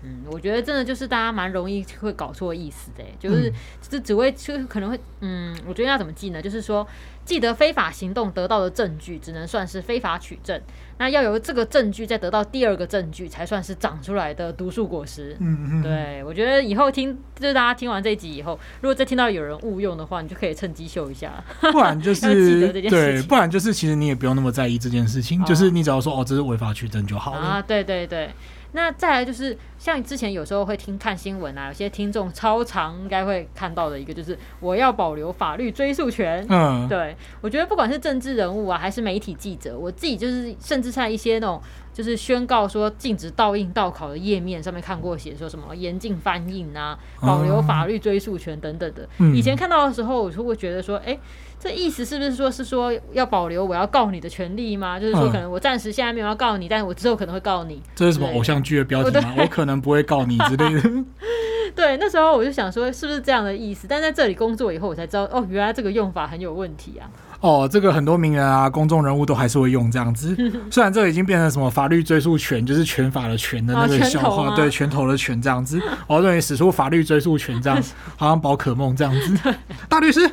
[0.06, 6.42] 嗯，我觉得真的就是大家蛮容易会搞错意思的，就是这只会就可能会，嗯，我觉得要怎么记呢？
[6.42, 6.88] 就是说，
[7.26, 10.62] 记得非法行动得到的证据只能算是非法取证，
[11.00, 15.36] 那要由这个证据再得到第二个证据才算是长出来的毒树果实。
[15.40, 27.40] 嗯嗯，对，我觉得以后听就是大家听完这一集以后，如果再听到有人误用的话，你就可以趁机秀一下，不然就 是对，不然就是其实你也不用那么在意这件事情，哦、就是你只要说哦，这是违法取证就好了。
[27.40, 28.30] 啊，对对对。
[28.76, 36.46] 那再来就是像之前有时候会听看新闻啊，有些听众超常应该会看到的一个就是我要保留法律追诉权。
[36.50, 41.62] 嗯，对，我觉得不管是政治人物啊，还是媒体记者，我自己就是甚至在一些那种
[41.94, 49.08] 就是宣告说禁止盗印盗考的页面上面看过写说什么严禁翻印啊，保留法律追诉权等等的。
[49.34, 51.18] 以前看到的时候，我就会觉得说，哎。
[51.66, 55.00] 这意思是不是说，是说要保留我要告你的权利吗？
[55.00, 57.82] 就是说，可能我暂时现在没有要告你，但是我之后可能会告你。
[57.96, 59.34] 这是什么偶像剧的标题吗？
[59.40, 61.04] 我可能不会告你之类的。
[61.76, 63.88] 对，那时候我就想说，是不是这样的意思？
[63.90, 67.10] 但在这里工作以后，我才知道，哦，原来这个用法很有问题啊。
[67.46, 70.36] 哦，这个很多名人啊、公众人物都还是会用这样子。
[70.72, 75.80] 虽然这个已经变成什么法律追诉权，就是拳法的拳的那个笑话，啊、对，拳头的拳这样子。
[76.08, 77.80] 我认为使出法律追诉权这样，
[78.18, 79.54] 好像宝可梦这样子。
[79.88, 80.28] 大律师，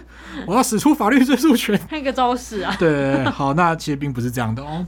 [0.46, 2.74] 我要使出法律追诉权， 那个招式啊。
[2.78, 4.86] 对，好，那其实并不是这样的哦。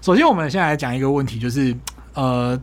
[0.00, 1.76] 首先，我们现在来讲一个问题，就是
[2.14, 2.58] 呃，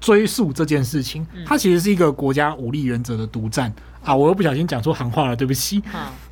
[0.00, 4.12] 追诉这件事情，它其实是一个国家武力原则的独占啊。
[4.16, 5.80] 我又不小心讲出行话了，对不起。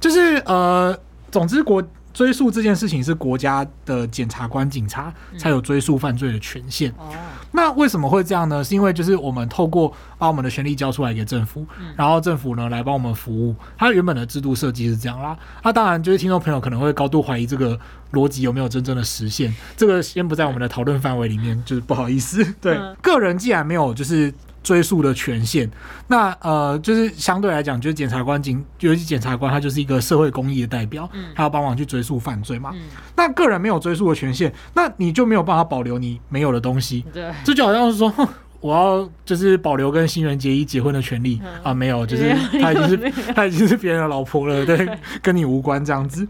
[0.00, 0.98] 就是呃，
[1.30, 1.80] 总之国。
[2.16, 6.90] 追诉这件事情是国家的检察官、警察才有追诉犯罪的权限。
[6.98, 7.12] 嗯、
[7.52, 8.64] 那为什么会这样呢？
[8.64, 13.54] 是因为就是我们透过把我们的权利交出来给政府，嗯、然后政府呢来帮我们服务。
[13.76, 15.36] 它原本的制度设计是这样啦。
[15.62, 17.78] 那当然，就是听众朋友可能会高度怀疑这个
[18.12, 19.54] 逻辑有没有真正的实现。
[19.76, 22.42] 这个先不在我们的讨论范围里面，就是不好意思。
[22.62, 24.32] 对，嗯、个人既然没有就是。
[24.66, 25.70] 追诉的权限，
[26.08, 32.72] 那呃，就是相对来讲，就是检察官警，尤其检察官，他就是一个社会公益的代表，嗯、他要帮忙去追诉犯罪嘛。
[32.74, 32.80] 嗯、
[33.14, 37.04] 那个人没有追诉的权限，那你就没有办法保留你没有的东西。
[37.12, 38.26] 对，这就好像是说，哼，
[38.58, 44.88] 我要就是保留跟新垣结衣结婚的权利、嗯、啊，没有，就是他已经是他已经是别人的老婆了，对，
[45.22, 46.26] 跟你无关这样子。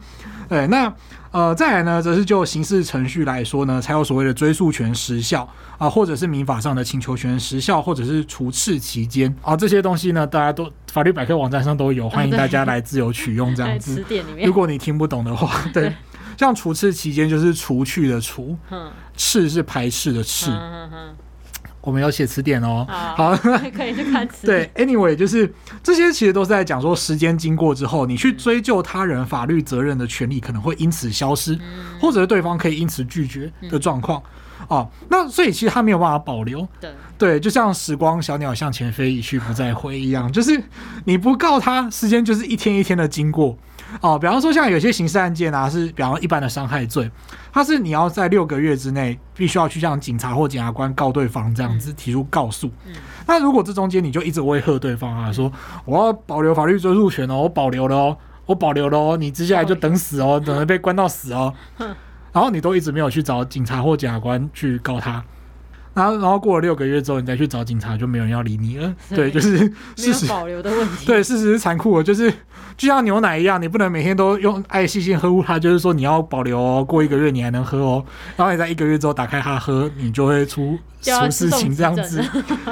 [0.46, 0.92] 对，那
[1.37, 14.03] 呃，再来呢，则是就刑事程序来说呢，才有所谓的追诉权时效啊、呃，或者是民法上的请求权时效，或者是除斥期间啊，这些东西呢，大家都法律百科网站上都有，欢迎大家来自由取用这样子。
[14.42, 15.92] 如果你听不懂的话，对，对。
[16.38, 18.57] 像除斥期间就是除去的除，
[19.14, 20.51] 斥是排斥的斥。
[21.87, 22.85] 我们要写词典哦。
[22.88, 23.37] 好，好
[23.72, 24.68] 可以去看词典。
[24.75, 25.51] 对，anyway，就是
[25.85, 31.61] 这些其实都是在讲说，时间经过之后，你去追究他人法律责任的权利可能会因此消失，嗯、
[32.01, 34.20] 或者是对方可以因此拒绝的状况。
[34.62, 36.66] 嗯、哦，那所以其实他没有办法保留。
[36.81, 40.61] 对，对，就像时光小鸟向前飞，一去不再回一样，就是
[41.05, 43.57] 你不告他，时间就是一天一天的经过。
[44.01, 47.11] 哦，比方说像有些刑事案件啊，是比方说一般的伤害罪，
[47.53, 52.70] 它是你要在六个月之内必须要去向警察或检察官告对方这样子提出告诉。
[53.27, 55.51] 那如果这中间你就一直威吓对方啊，说
[55.85, 61.53] 我要保留法律追诉权哦，我保留了哦，我保留了哦，你接下来就等死哦，等着被关到死哦。
[62.33, 65.25] 然后你都一直没有去找警察或检察官去告他。
[65.96, 68.94] 然后，然后过了六个月之后，你再去找警察，就没有人要理你了。
[69.09, 69.56] 对，就是
[69.96, 71.06] 事实保留的问题。
[71.06, 72.30] 对，事实是残酷的，就是
[72.76, 75.59] 就像牛奶一样，你不能每天都用爱细心呵护它。
[75.59, 78.04] 就是说，你要保留哦，过一个月你还能喝哦。
[78.37, 82.22] 然后你在一个月之后打开它喝，你就会出出事情这样子。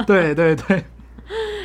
[0.06, 0.84] 对对对。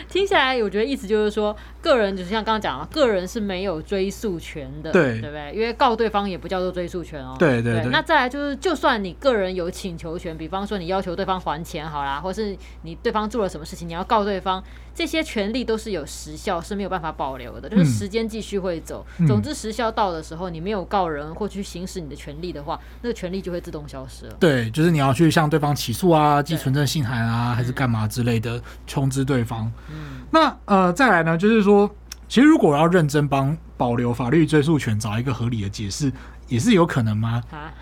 [0.09, 5.53] 听起来，我觉得意思就是说，个人就是像刚刚讲的，个人是没有追诉权的，对，对不对？
[5.53, 7.35] 因为告对方也不叫做追诉权哦。
[7.37, 7.91] 对对对，对。
[7.91, 14.63] 那再来就是，就算你个人有请求权，比方说你要求对方还钱好啦，或是你对方做了什么事情，你要告对方，
[14.95, 19.05] 这些权利都是有时效，是没有办法保留的，就是时间继续会走。
[19.19, 24.35] 嗯、总之，时效到的时候，你没有告人或去行使你的权利的话，那个权利就会自动消失了。
[24.39, 29.71] 对，就是你要去向对方起诉啊，寄存证信函啊，还是干嘛之类的，通知对方。
[29.89, 29.98] 嗯，
[30.31, 31.89] 那呃，再来呢，就是说，
[32.27, 36.12] 其实如果我要认真帮保留法律追诉权找一个合理的解释，
[36.47, 37.41] 也是有可能吗？
[37.51, 37.73] 啊，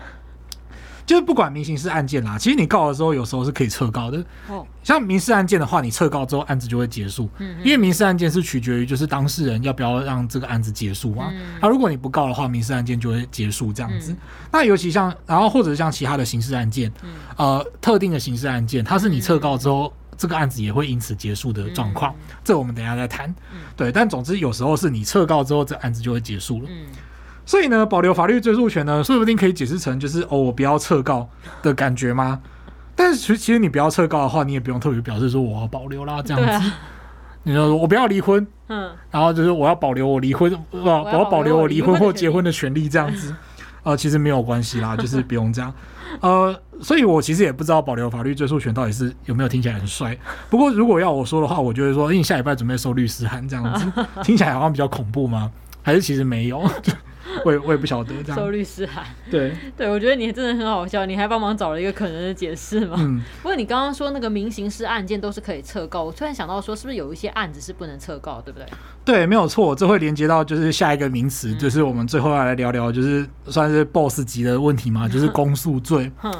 [1.04, 4.24] 就是不管民刑事案件啦，其实你告的时候，有时候是可以撤告的。
[4.48, 7.28] 哦，像民事案件的话，你撤告之后，案子就会结束。
[7.38, 11.30] 嗯，因为民事案件是取决于就是当事人要不要让这个案子结束嘛。
[11.32, 14.14] 嗯，那如果你不告的话，民事案件就会结束这样子。
[14.52, 16.92] 那尤其像，然后或者像其他的刑事案件，
[17.36, 19.92] 呃，特定的刑事案件，它是你撤告之后。
[20.18, 23.30] 这个案子也会因此结束的状况，嗯、这我们等一下再谈。
[23.52, 26.68] 嗯、对，但总之有时候是你撤告之后，这案子就会结束了。
[26.68, 26.86] 嗯、
[27.46, 31.28] 所以呢，保留法律追诉权呢，说不定可以解释成就是哦，我不要撤告
[31.62, 32.40] 的感觉吗？
[32.96, 36.50] 但是其实其实你不要撤告的话，你也不用特别表示说我要保留啦，这样子。
[36.50, 36.74] 啊、
[37.44, 43.32] 你说我不要离婚，嗯，然后就是我要保留我离婚，我要保留我离婚或结婚的权利，这样子。
[43.88, 45.72] 呃，其实没有关系啦，就是不用这样。
[46.20, 50.14] 呃，所以我其实也不知道保留法律追诉权到底是有没有听起来很帅。
[50.50, 53.90] 不过如果要我说的话，我就会说，你下礼拜准备收律师函这样子，
[54.22, 55.50] 听起来好像比较恐怖吗？
[55.82, 56.62] 还是其实没有？
[57.44, 58.38] 我也我也不晓得这样。
[58.38, 62.96] 收律师函，对 对，我觉得你真的很好笑，你还帮忙找了一个可能的解释嘛。
[62.98, 63.22] 嗯。
[63.42, 68.66] 不过你刚刚说那个民刑事案件都是可以撤告，我突然想到说，是不是有一些案子是不能撤告，对不对？
[69.04, 76.10] 对，没有错，这会连接到就是下一个名词，嗯、就是我们最后要来聊聊，就是算是 BOSS 级的问题嘛，就是 公诉罪。
[76.22, 76.34] 嗯。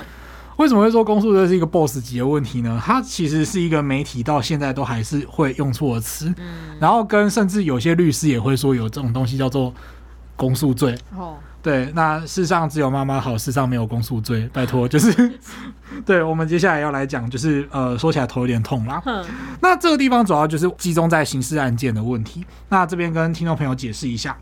[0.57, 2.83] 为什么会说公诉罪是一个 BOSS 级的问题呢？
[2.85, 6.77] 它其实是一个媒体到现在都还是会用错的词，嗯。
[6.81, 9.73] 然后跟甚至有些律师也会说有这种东西叫做
[10.39, 10.97] 公诉罪。
[11.15, 11.37] 哦。
[11.61, 15.33] 对，那世上只有妈妈好，世上没有公诉罪，拜托， 就是
[16.07, 16.23] 对。
[16.23, 19.03] 我们接下来要来讲，就是呃，说起来头有点痛啦。
[19.05, 19.23] 嗯，
[19.61, 22.47] 那这个地方主要就是集中在刑事案件的问题。
[22.69, 24.39] 那这边跟听众朋友解释一下，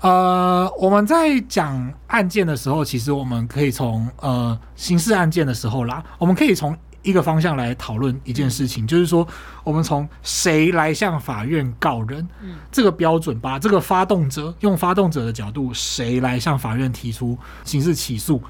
[0.00, 6.74] 呃，我们在讲案件的时候，其实我们可以从呃刑事案件的时候啦，我们可以从。
[7.02, 9.26] 一个方向来讨论一件事情，就是说，
[9.64, 12.28] 我们从谁来向法院告人，
[12.70, 18.42] 这个标准，把这个发动者用发动者的角度，谁来向法院提出刑事起诉，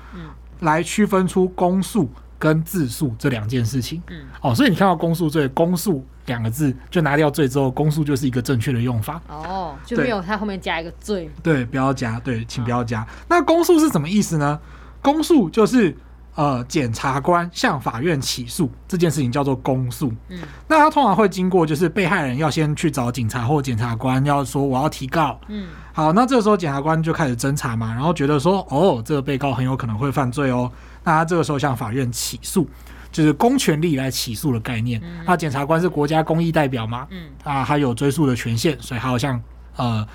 [0.61, 4.03] 来区分出公诉跟自诉这两件事情。
[4.09, 9.23] 嗯哦，所以你看到公诉罪，公诉两个字就拿掉罪之后，公诉就是一个正确的用法。
[9.29, 11.31] 哦，就没有它后面加一个罪。
[11.43, 13.07] 对，不要加，对，请不要加。
[13.29, 14.59] 那公诉是什么意思呢？
[15.01, 15.97] 公诉就是。
[16.37, 20.13] 呃，检察官向法院起诉这件事情叫做公诉。
[20.29, 20.39] 嗯，
[20.69, 25.39] 那他通常会经过，就是被害人要先去找警察或检察官，要说我要提告。
[25.49, 30.71] 嗯，好，那这个时候检察官就开始侦查嘛，然后觉得说，哦，这个被告很有可能会犯罪哦，
[31.05, 32.67] 那他这个时候向法院起诉，
[33.11, 35.03] 就是公权力来起诉的概念。
[35.27, 37.07] 那检察官是国家公益代表嘛？
[37.11, 39.39] 嗯，啊，他有追诉的权限，所以他要向
[39.77, 40.07] 呃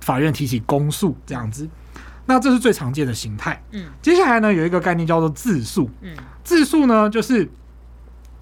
[0.00, 1.68] 法院提起公诉这样子。
[2.26, 3.62] 那这是最常见的形态。
[3.72, 5.88] 嗯，接下来呢，有一个概念叫做自诉。
[6.00, 7.48] 嗯，自诉呢就是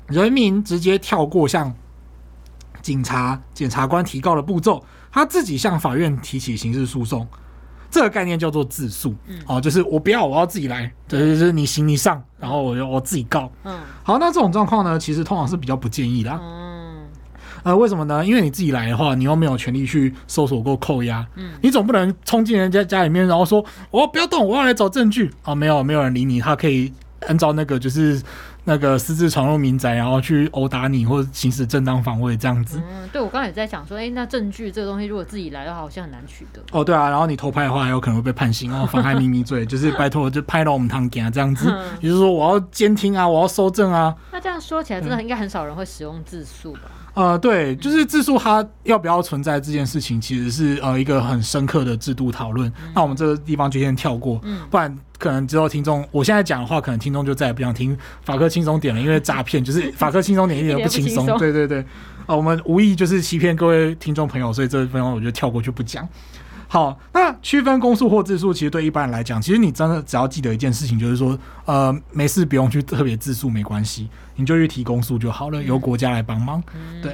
[0.06, 1.74] 人民直接跳过向
[2.80, 7.26] 警察、检察官提告的步骤，他自己向法院提起刑事诉讼。
[7.90, 9.14] 这个概念叫做自诉。
[9.26, 10.90] 嗯，哦，就是我不要，我要自己来。
[11.06, 13.52] 对，就是你行你上，然后我就我自己告。
[13.64, 16.30] 嗯，好，那这种状况呢，其实通常是比较不建议的。
[17.62, 18.24] 呃，为什么呢？
[18.24, 21.26] 因为你自己来的话，你又没有权利去搜索过扣押。
[21.36, 25.30] 嗯，你总不能冲进人家家里面，然后说我不要动，我要来找证据。
[25.44, 26.40] 哦，没有，没有人理你。
[26.40, 26.92] 他可以
[27.26, 28.20] 按照那个就是
[28.64, 32.80] 那个私自闯入民宅，然后去殴打你，或者行使正当防卫这样子。
[32.80, 36.60] 嗯，对，我刚才也在想说，哎，那证据这个东西，如果自己来的话，好像很难取得。
[36.72, 41.72] 哦，对啊，然后你偷拍的话，还有可能会被判刑哦，妨害秘密罪， 就是拜托就拍到我们堂给啊这样子。
[42.00, 44.14] 也就是说，我要监听啊，我要搜证啊。
[44.32, 46.80] 那这样说起来，真的应该很少人会使用自诉吧？
[47.14, 52.68] 呃，对，就是自述，它要不要存在这件事情，其实是呃一个很深刻的制度讨论。
[52.82, 61.26] 嗯、那我们这个地方就先跳过，嗯、不然可能之后听众，我现在讲的话，可能听众就再也不想听法科轻松点了，因为诈骗就是法科轻松点一点都不轻松。
[61.38, 61.86] 对 对对，啊、
[62.28, 66.08] 呃，我们无意就是欺骗各位听众朋友，所以这个地方我就跳过去不讲。
[66.72, 76.62] 好，那区分公诉或自诉，其实对一般人来讲，其实你真的只要记得一件事情，就是说，呃，没事不用去特别自诉，没关系，你就去提公诉就好了，由国家来帮忙。
[76.74, 77.12] 嗯、对，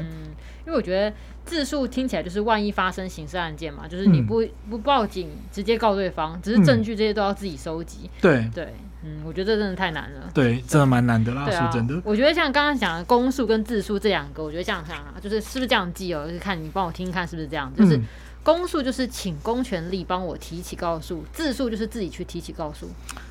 [0.64, 1.12] 因为我觉得
[1.44, 8.08] 自诉听起来就是万一发生刑事案件嘛，就是你不不报警，直接告对方，只是证据这些都要自己收集。
[8.20, 10.30] 对、嗯、对，嗯，我觉得这真的太难了。
[10.32, 12.00] 对，真的蛮难的啦，说、啊、真的。
[12.04, 16.28] 我觉得像刚刚讲的公诉跟自诉这两个，我觉得这样想啊，就是是不是这样记哦？
[16.28, 18.00] 就是看你帮我听听看是不是这样，就是。
[18.38, 22.88] 嗯公诉就是请公权力帮我提起告诉，自诉就是自己去提起告诉。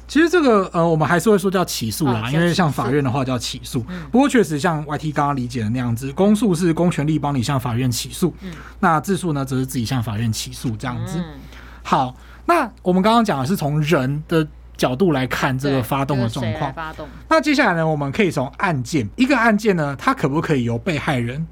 [0.07, 3.83] 其实这个呃，我们还是会说叫起诉啦，啊、因为像法院的话叫起诉。
[3.89, 11.17] 嗯、不过确实像 YT 刚刚理解的那样子，公诉是公权力帮你向法院起诉，嗯、那自诉呢则是自己向法院起诉这样子。
[11.17, 11.39] 嗯、
[11.83, 12.15] 好，
[12.45, 16.61] 那我们刚刚讲的是从人的角度来看这个发动的状况。
[16.61, 17.07] 这个、发动。
[17.27, 21.45] 那接下来呢，我们可以从案件一个案件呢，它可不可以由被害人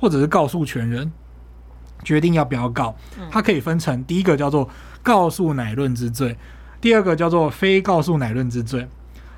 [0.00, 1.10] 或者是告诉权人？
[2.02, 2.94] 决定要不要告，
[3.30, 4.68] 它可以分成第一个叫做
[5.02, 6.36] 告诉乃论之罪，
[6.80, 8.86] 第二个叫做非告诉乃论之罪。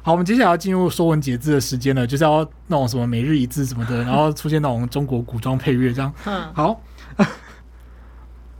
[0.02, 6.12] 好，我们接下来要进入说文解字的时间了，就是要那种什么每日一字什么的， 然后出现那种中国古装配乐这样。
[6.52, 6.78] 好，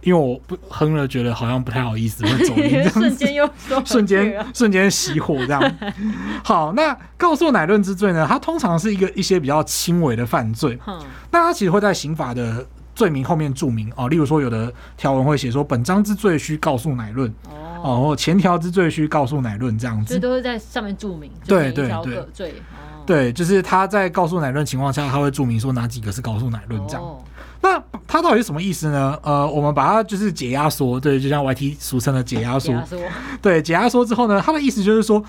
[0.01, 3.51] 因为我不哼了，觉得好像不太好意思，会走音， 瞬间又
[3.85, 5.77] 瞬间瞬间熄火这样。
[6.43, 8.27] 好，那告诉乃论之罪呢？
[8.27, 10.79] 它通常是一个一些比较轻微的犯罪，
[11.31, 12.67] 那它其实会在刑法的。
[12.95, 17.33] 罪名后面注明哦，例如说有的条文会写说，本章之罪需告诉乃论
[17.83, 21.31] 哦，或前条之罪需告诉乃论这样子，这都是在上面注明。
[21.47, 21.91] 对对
[22.35, 22.55] 对，
[23.05, 27.03] 对，就是他在告诉乃论情况下，他会注明说哪几个是告诉乃论这样。
[27.03, 27.23] 哦、
[27.61, 29.19] 那他到底是什么意思呢？
[29.23, 32.73] 呃，我们把它就是解压缩，对，就像 YT 俗称的解压缩。
[33.43, 35.23] 对，解压缩之后呢，他的意思就是说。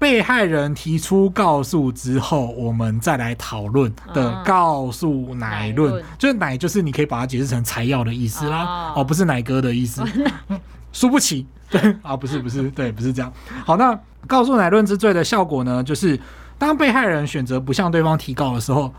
[0.00, 10.02] 被害人提出告诉之后，我们再来讨论的告诉乃论，就是乃就是你可以把它解释成采药的意思啦，哦，不是乃哥的意思，
[10.90, 13.30] 输不起，对啊，不是不是，对，不是这样。
[13.66, 16.18] 好，那告诉乃论之罪的效果呢，就是
[16.56, 18.90] 当被害人选择不向对方提告的时候，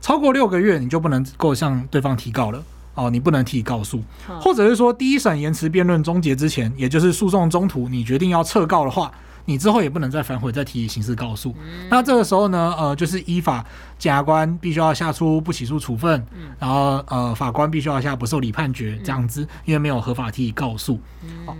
[0.00, 2.60] 超过六个月你就不能够向对方提告了，
[2.96, 4.02] 哦，你不能提告诉，
[4.40, 9.12] 或者是说第一审延迟辩论终结之前，也就是诉讼中途，你决定要撤告的话。
[9.44, 11.54] 你之后也不能再反悔，再提起刑事告诉。
[11.60, 13.64] 嗯、那这个时候呢，呃，就是依法
[13.98, 21.00] 检察官必须要下出不起诉处分，嗯、然后呃，法官必须要下不受理判决，这样子，嗯、因为没有合法提起告诉。
[21.22, 21.56] 嗯、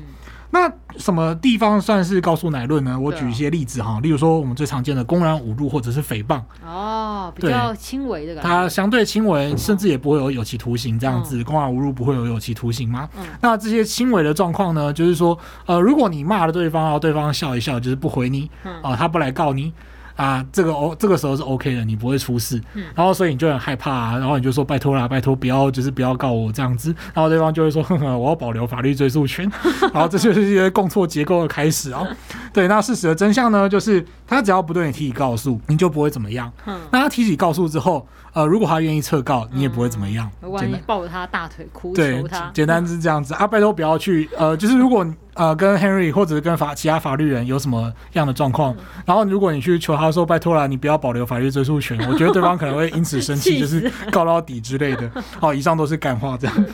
[0.53, 2.99] 那什么地方算是告诉乃论呢？
[2.99, 11.43] 我举一些例子哈，例如说我们最常见的公然侮辱或者是诽谤哦，比较轻微的感觉，它相对轻微，甚至也不会有有期徒刑这样子。
[11.45, 13.09] 公然侮辱不会有有期徒刑吗？
[13.17, 19.73] 嗯、那这些轻微的状况呢，就是说，呃，如果你骂了对方，然后对方笑一笑，就是不回你，啊、呃，他不来告你。
[20.21, 22.61] 啊，这个哦，这个时候是 OK 的，你不会出事。
[22.75, 26.95] 嗯，然后所以你就很害怕啊，然后你就说拜托啦，拜托不要，就是不要告我这样子。
[27.15, 29.51] 然后对方就会说，呵呵，我要保留法律追诉权。
[29.95, 32.07] 然后这就是一些共错结构的开始哦。
[32.53, 36.53] 对，那事实的真相呢，就是他只要不对你提起告诉，你就不会怎么样。
[36.67, 40.31] 嗯，那他提起告诉之后，呃，如果他愿意撤告，你也不会怎么样。
[40.43, 44.29] 万一抱着他大腿哭求他，对，简单是这样子啊，拜托不要去。
[44.37, 45.07] 呃，就是如果。
[45.35, 48.75] 呃，跟 Henry 或者是跟法其他法律人有什么样的状况，
[49.07, 55.11] 然后如果你去求他说拜托了，你不要保留法律追诉权， 我觉得对方可能会因此生气， 就是告到底之类的。
[55.39, 56.67] 好，以上都是干话，这样。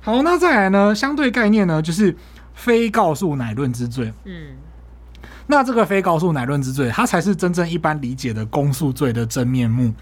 [0.00, 0.94] 好，那再来呢？
[0.94, 2.16] 相对概念呢，就是
[2.54, 4.12] 非告诉乃论之罪。
[4.24, 4.52] 嗯，
[5.48, 9.92] 那这个非告诉乃论之罪，它才是真正一般理解的公诉罪的真面目。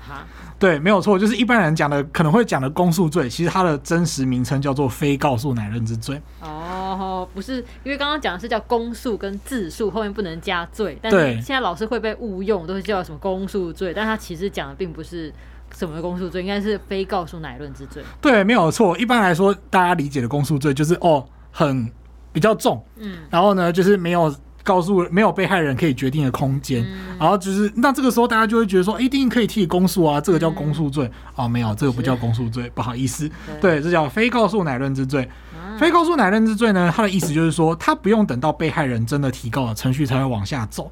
[0.58, 6.20] 对，没有错，就是一般人讲的可能会讲的公诉罪，其实它的真实名称叫做非告诉乃论之罪。
[6.40, 10.98] 哦，不是，因为刚刚讲的是叫公诉跟自诉，后面不能加罪。
[11.02, 15.30] 但是现在老师会被误用，都是叫什么公诉罪，但他其实讲的并不是
[15.74, 18.02] 什么公诉罪，应该是非告诉乃论之罪。
[18.22, 18.96] 对，没有错。
[18.96, 21.90] 一般来说，大家理解的公诉罪就是哦，很
[22.32, 24.34] 比较重，嗯，然后呢，就是没有。
[24.66, 31.06] 告诉没有被害人可以决定的空间，嗯、然后就是那这个时候大家就会觉得说，一定可以提起公诉啊，这个叫公诉罪。
[31.34, 31.44] 啊、嗯。
[31.46, 35.28] 哦，没有，这个不叫公诉罪，不好意思，对，对，这叫非告诉乃论之罪。
[35.54, 40.90] 嗯、非告诉乃论之罪呢，它的意思就是说，他不用等到被害人真的提告了，程序才会往下走。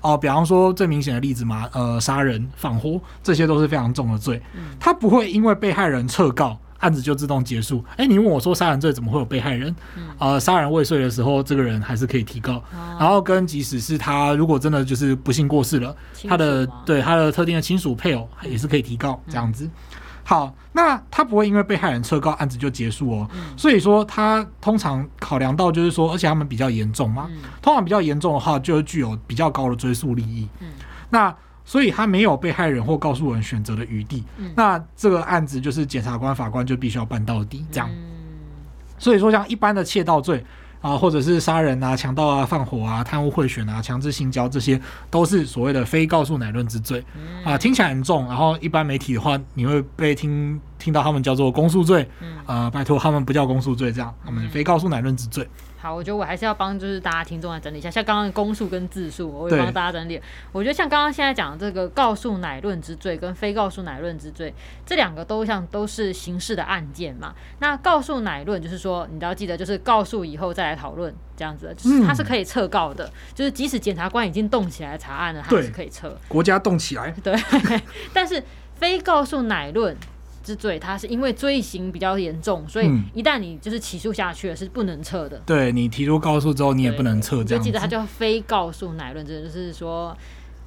[0.00, 4.40] 哦，比方说最明显的例子嘛，呃，杀人、放火，这些都是非常重的罪，
[4.78, 6.56] 他不会因为被害人撤告。
[6.78, 7.84] 案子就自动结束。
[7.92, 9.74] 哎、欸，你问我说杀人罪怎么会有被害人？
[9.96, 12.54] 嗯、呃，杀人未遂的时候，这个人还是可以提告。
[12.54, 15.94] 哦、然后跟即使是他如果真的就是不幸过世了，
[16.28, 19.64] 他的对他的特定的亲属配偶也是可以提告这样子。
[19.64, 19.70] 嗯、
[20.24, 23.28] 好，那他不会因为被害人撤告，案子就结束哦。
[23.34, 30.48] 嗯、所以说他通常考量到就是说，而且他们比较严重嘛，嗯、通常比较严重的话，就具有比较高的追诉利益。
[30.60, 30.68] 嗯、
[31.10, 31.34] 那。
[31.68, 37.86] 所以他没有被害人或告诉人选择的余地，嗯、那这个案子就是检察官、法官就必须要办到底，这样。
[37.92, 37.98] 嗯、
[38.98, 40.42] 所以说，像一般的窃盗罪
[40.80, 48.26] 啊，或者是杀人啊、强盗啊、放火啊、贪污贿选啊、强制性交，这些都是所谓的非告诉乃论之罪、嗯、啊，听起来很重。
[48.26, 55.46] 然后一般媒体的话，你会被听听到他们叫做公诉罪，嗯、啊，拜托他们不叫公诉罪，这样，他们非告诉乃论之罪。
[55.80, 60.20] 好，我觉得我还是要帮就是大家听众来整理一下，像刚刚的公诉跟自诉，我会帮大家整理。
[60.50, 64.52] 我觉得像刚刚现在讲的这个告诉乃论之罪跟非告诉乃论之罪，
[64.84, 67.32] 这两个都像都是刑事的案件嘛。
[67.60, 76.12] 那告诉乃论就是说，你都要记得，就是告诉以后再来讨论这样子，就是它是可以撤告的，嗯、就是即使检察官已经动起来查案了，它是可以撤。
[76.26, 77.14] 国家动起来。
[77.22, 77.32] 对，
[78.12, 78.42] 但是
[78.74, 79.96] 非告诉乃论。
[80.48, 85.36] 之罪，它是因为罪行比较严重，所以一旦你就是起诉下去了，是不能撤的。
[85.36, 87.44] 嗯、对，你提出告诉之后，你也不能撤。
[87.44, 90.16] 这样，就记得它叫非告诉乃论之罪，就是说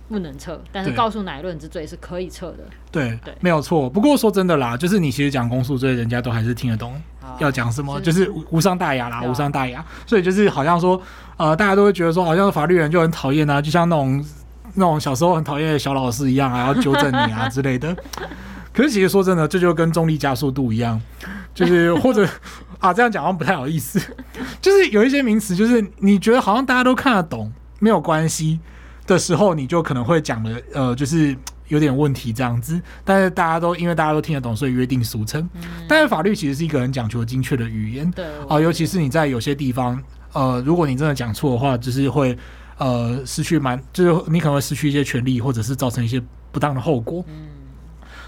[0.08, 2.60] 不能撤，但是告诉乃论之罪是可以撤的。
[2.92, 3.90] 对对，对没有错。
[3.90, 6.94] 不过说真的啦，就是你其实讲公诉罪，人家都还是听得懂
[7.40, 9.84] 要讲什么，是就是无伤大雅啦，无伤大雅。
[10.06, 11.02] 所以就是好像说，
[11.38, 14.24] 呃，大家都会觉得说，好像法律人就很讨厌啊，就像那种
[14.76, 17.96] 那种小时候很讨厌的小老师一样啊，要纠正你啊之类的。
[18.74, 21.00] 可是其实说真的，这就跟重力加速度一样，
[21.54, 22.28] 就是或者
[22.80, 24.00] 啊这样讲好像不太好意思，
[24.62, 28.60] 就是有一些名词，就是你觉得好像大家都看得懂，没有关系
[29.06, 31.36] 的时候，你就可能会讲的呃，就是
[31.68, 32.82] 有点问题这样子。
[33.04, 35.42] 但是大家都因为大家都听得懂，所以约定俗成。
[35.56, 40.02] 嗯、但是法律其实是一个很讲求精确的语言，对啊，尤其是你在有些地方，
[40.34, 42.38] 呃，如果你真的讲错的话，就是会
[42.78, 47.24] 呃失去蛮，就是你可能会失去一些权利，或者是造成一些不当的后果。
[47.28, 47.48] 嗯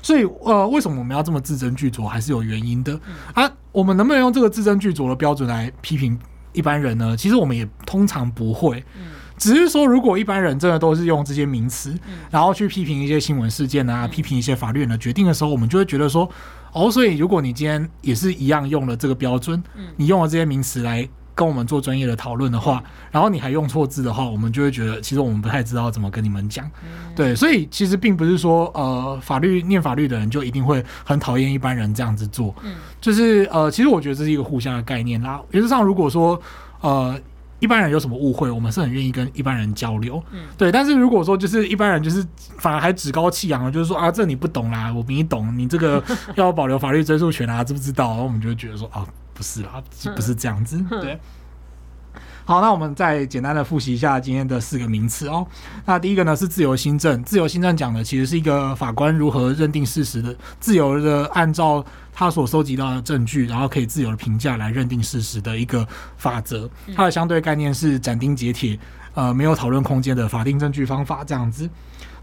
[0.03, 2.99] 所以，呃，为什么我们要这么字斟句酌，还是有原因的
[3.33, 3.51] 啊？
[3.71, 6.19] 我们能不能用这个字斟句酌的标准来批评
[6.51, 7.17] 一般人呢？
[7.17, 8.83] 其实我们也通常不会，
[9.37, 11.97] 只是说，如果一般人真的都是用这些名词，
[12.29, 16.29] 然后去批评一些新闻事件啊，批评一些法律人的决定的时候，我们就会觉得说，
[16.73, 19.63] 哦，所以如果你今天也是一样用了这个标准，
[19.95, 21.09] 你用了这些名词来。
[21.35, 26.65] 跟我们做专业的讨论的话，然后你还用错字的话，我们就会觉得其实我们不太知道怎么跟你们讲。
[26.83, 32.53] 嗯、对，所以其实并不是说呃法律念法律的人就一定会很讨厌一般人这样子做。
[32.63, 35.41] 嗯，就是呃其实我觉得这是一个互相的概念啦。
[35.51, 36.39] 原则上如果说
[36.81, 37.19] 呃
[37.59, 40.21] 一般人有什么误会，我们是很愿意跟一般人交流。
[40.31, 40.71] 嗯，对。
[40.71, 42.23] 但是如果说就是一般人就是
[42.59, 46.03] 反而还趾高气扬的，就是说啊这你不懂啦，我比你懂，你这个
[46.35, 48.09] 要保留法律追诉权啊，知不知道？
[48.09, 49.07] 然后我们就会觉得说啊。
[49.33, 49.81] 不是啦，
[50.15, 50.77] 不是这样子。
[50.91, 51.19] 嗯、对，
[52.45, 55.45] 好，那我们再简单的复习一下今天的四个名词哦。
[55.85, 66.69] 那第一个呢是自由新政，自由新政讲的其实是一个法官如何认定事实的，自由的按照他所收集到的证据，然后可以自由的评价来认定事实的一个法则。
[66.95, 68.77] 它的相对概念是斩钉截铁，
[69.15, 71.67] 呃，没有讨论空间的法定证据方法这样子。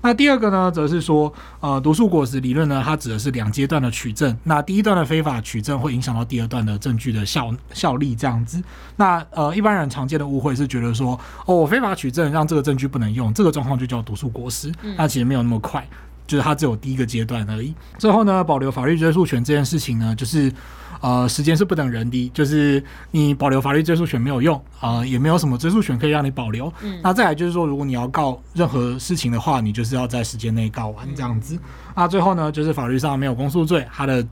[0.03, 4.35] 那第二个呢，则是说，呃，毒素果实理论呢，它指的是两阶段的取证。
[4.45, 8.63] 那第一段的非法取证会影响到第二段的证据的效效力，这样子。
[8.97, 14.73] 那呃，一般人常见的误会是觉得说，哦，我非法取证让这个证据不能用，这个状况就叫毒素果实。
[14.97, 15.87] 那其实没有那么快，
[16.27, 17.75] 就是它只有第一个阶段而已。
[17.99, 20.53] 最后呢，保留法律追诉权这件事情呢，就是。
[21.01, 26.73] 呃，时间是不等人的，就是你保留法律追诉权没有用，呃，也没有什么追诉权可以让你保留。
[26.83, 31.59] 嗯，那再来就是说，如果你要告任何事情的话，你就是要在时间内告完这样子。
[31.97, 34.27] 那最后呢，就是法律上没有公诉罪，他的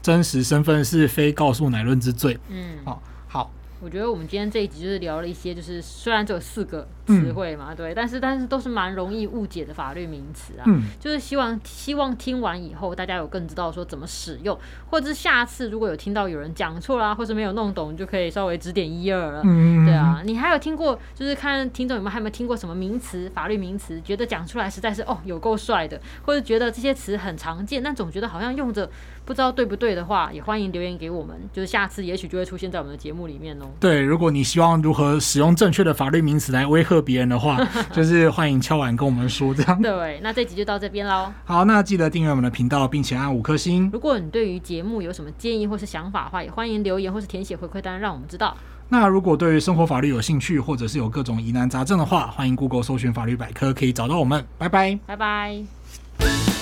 [0.00, 2.38] 真实身份是非告诉乃论之罪。
[2.48, 3.50] 嗯，好，好。
[3.82, 10.62] 我觉得我们今天这一集就是聊了一些，就是虽然只有四个词汇嘛，嗯、对，但是但是都是蛮容易误解的法律名词啊。
[10.68, 14.56] 嗯、就是希望希望听完以后，大家有更知道说怎么使用，
[14.88, 19.40] 或者是下次如果有听到有人讲错啦，或是没有弄懂，就可以稍微指点一二了。
[19.44, 28.88] 嗯、对啊，你还有听过，就是看听众有没有还有没有听过什么名词，法律名词，觉得讲出来实在是哦有够帅的，或者觉得这些词很常见，但总觉得好像用着
[29.24, 33.71] 不知道对不对的话，也欢迎留言给我们，就是下次也许就会出现在我们的节目里面哦。
[33.80, 37.58] 对，如果你希望如何使用正确的法律名词来威吓别人的话，
[37.92, 39.80] 就是欢迎敲碗跟我们说这样。
[39.82, 41.32] 对，那这集就到这边喽。
[41.44, 43.90] 好，那记得订阅我们的频道，并且按五颗星。
[43.92, 48.56] 如果你对于节目有什么建议或是想法的话，也欢迎留言或是填写回馈单，让我们知道。
[48.88, 54.44] 那如果对于生活法律有兴趣，或者是有各种疑难杂症的话，欢迎 Google 搜寻法律百科，可以找到我们。
[54.58, 56.61] 拜拜，拜拜。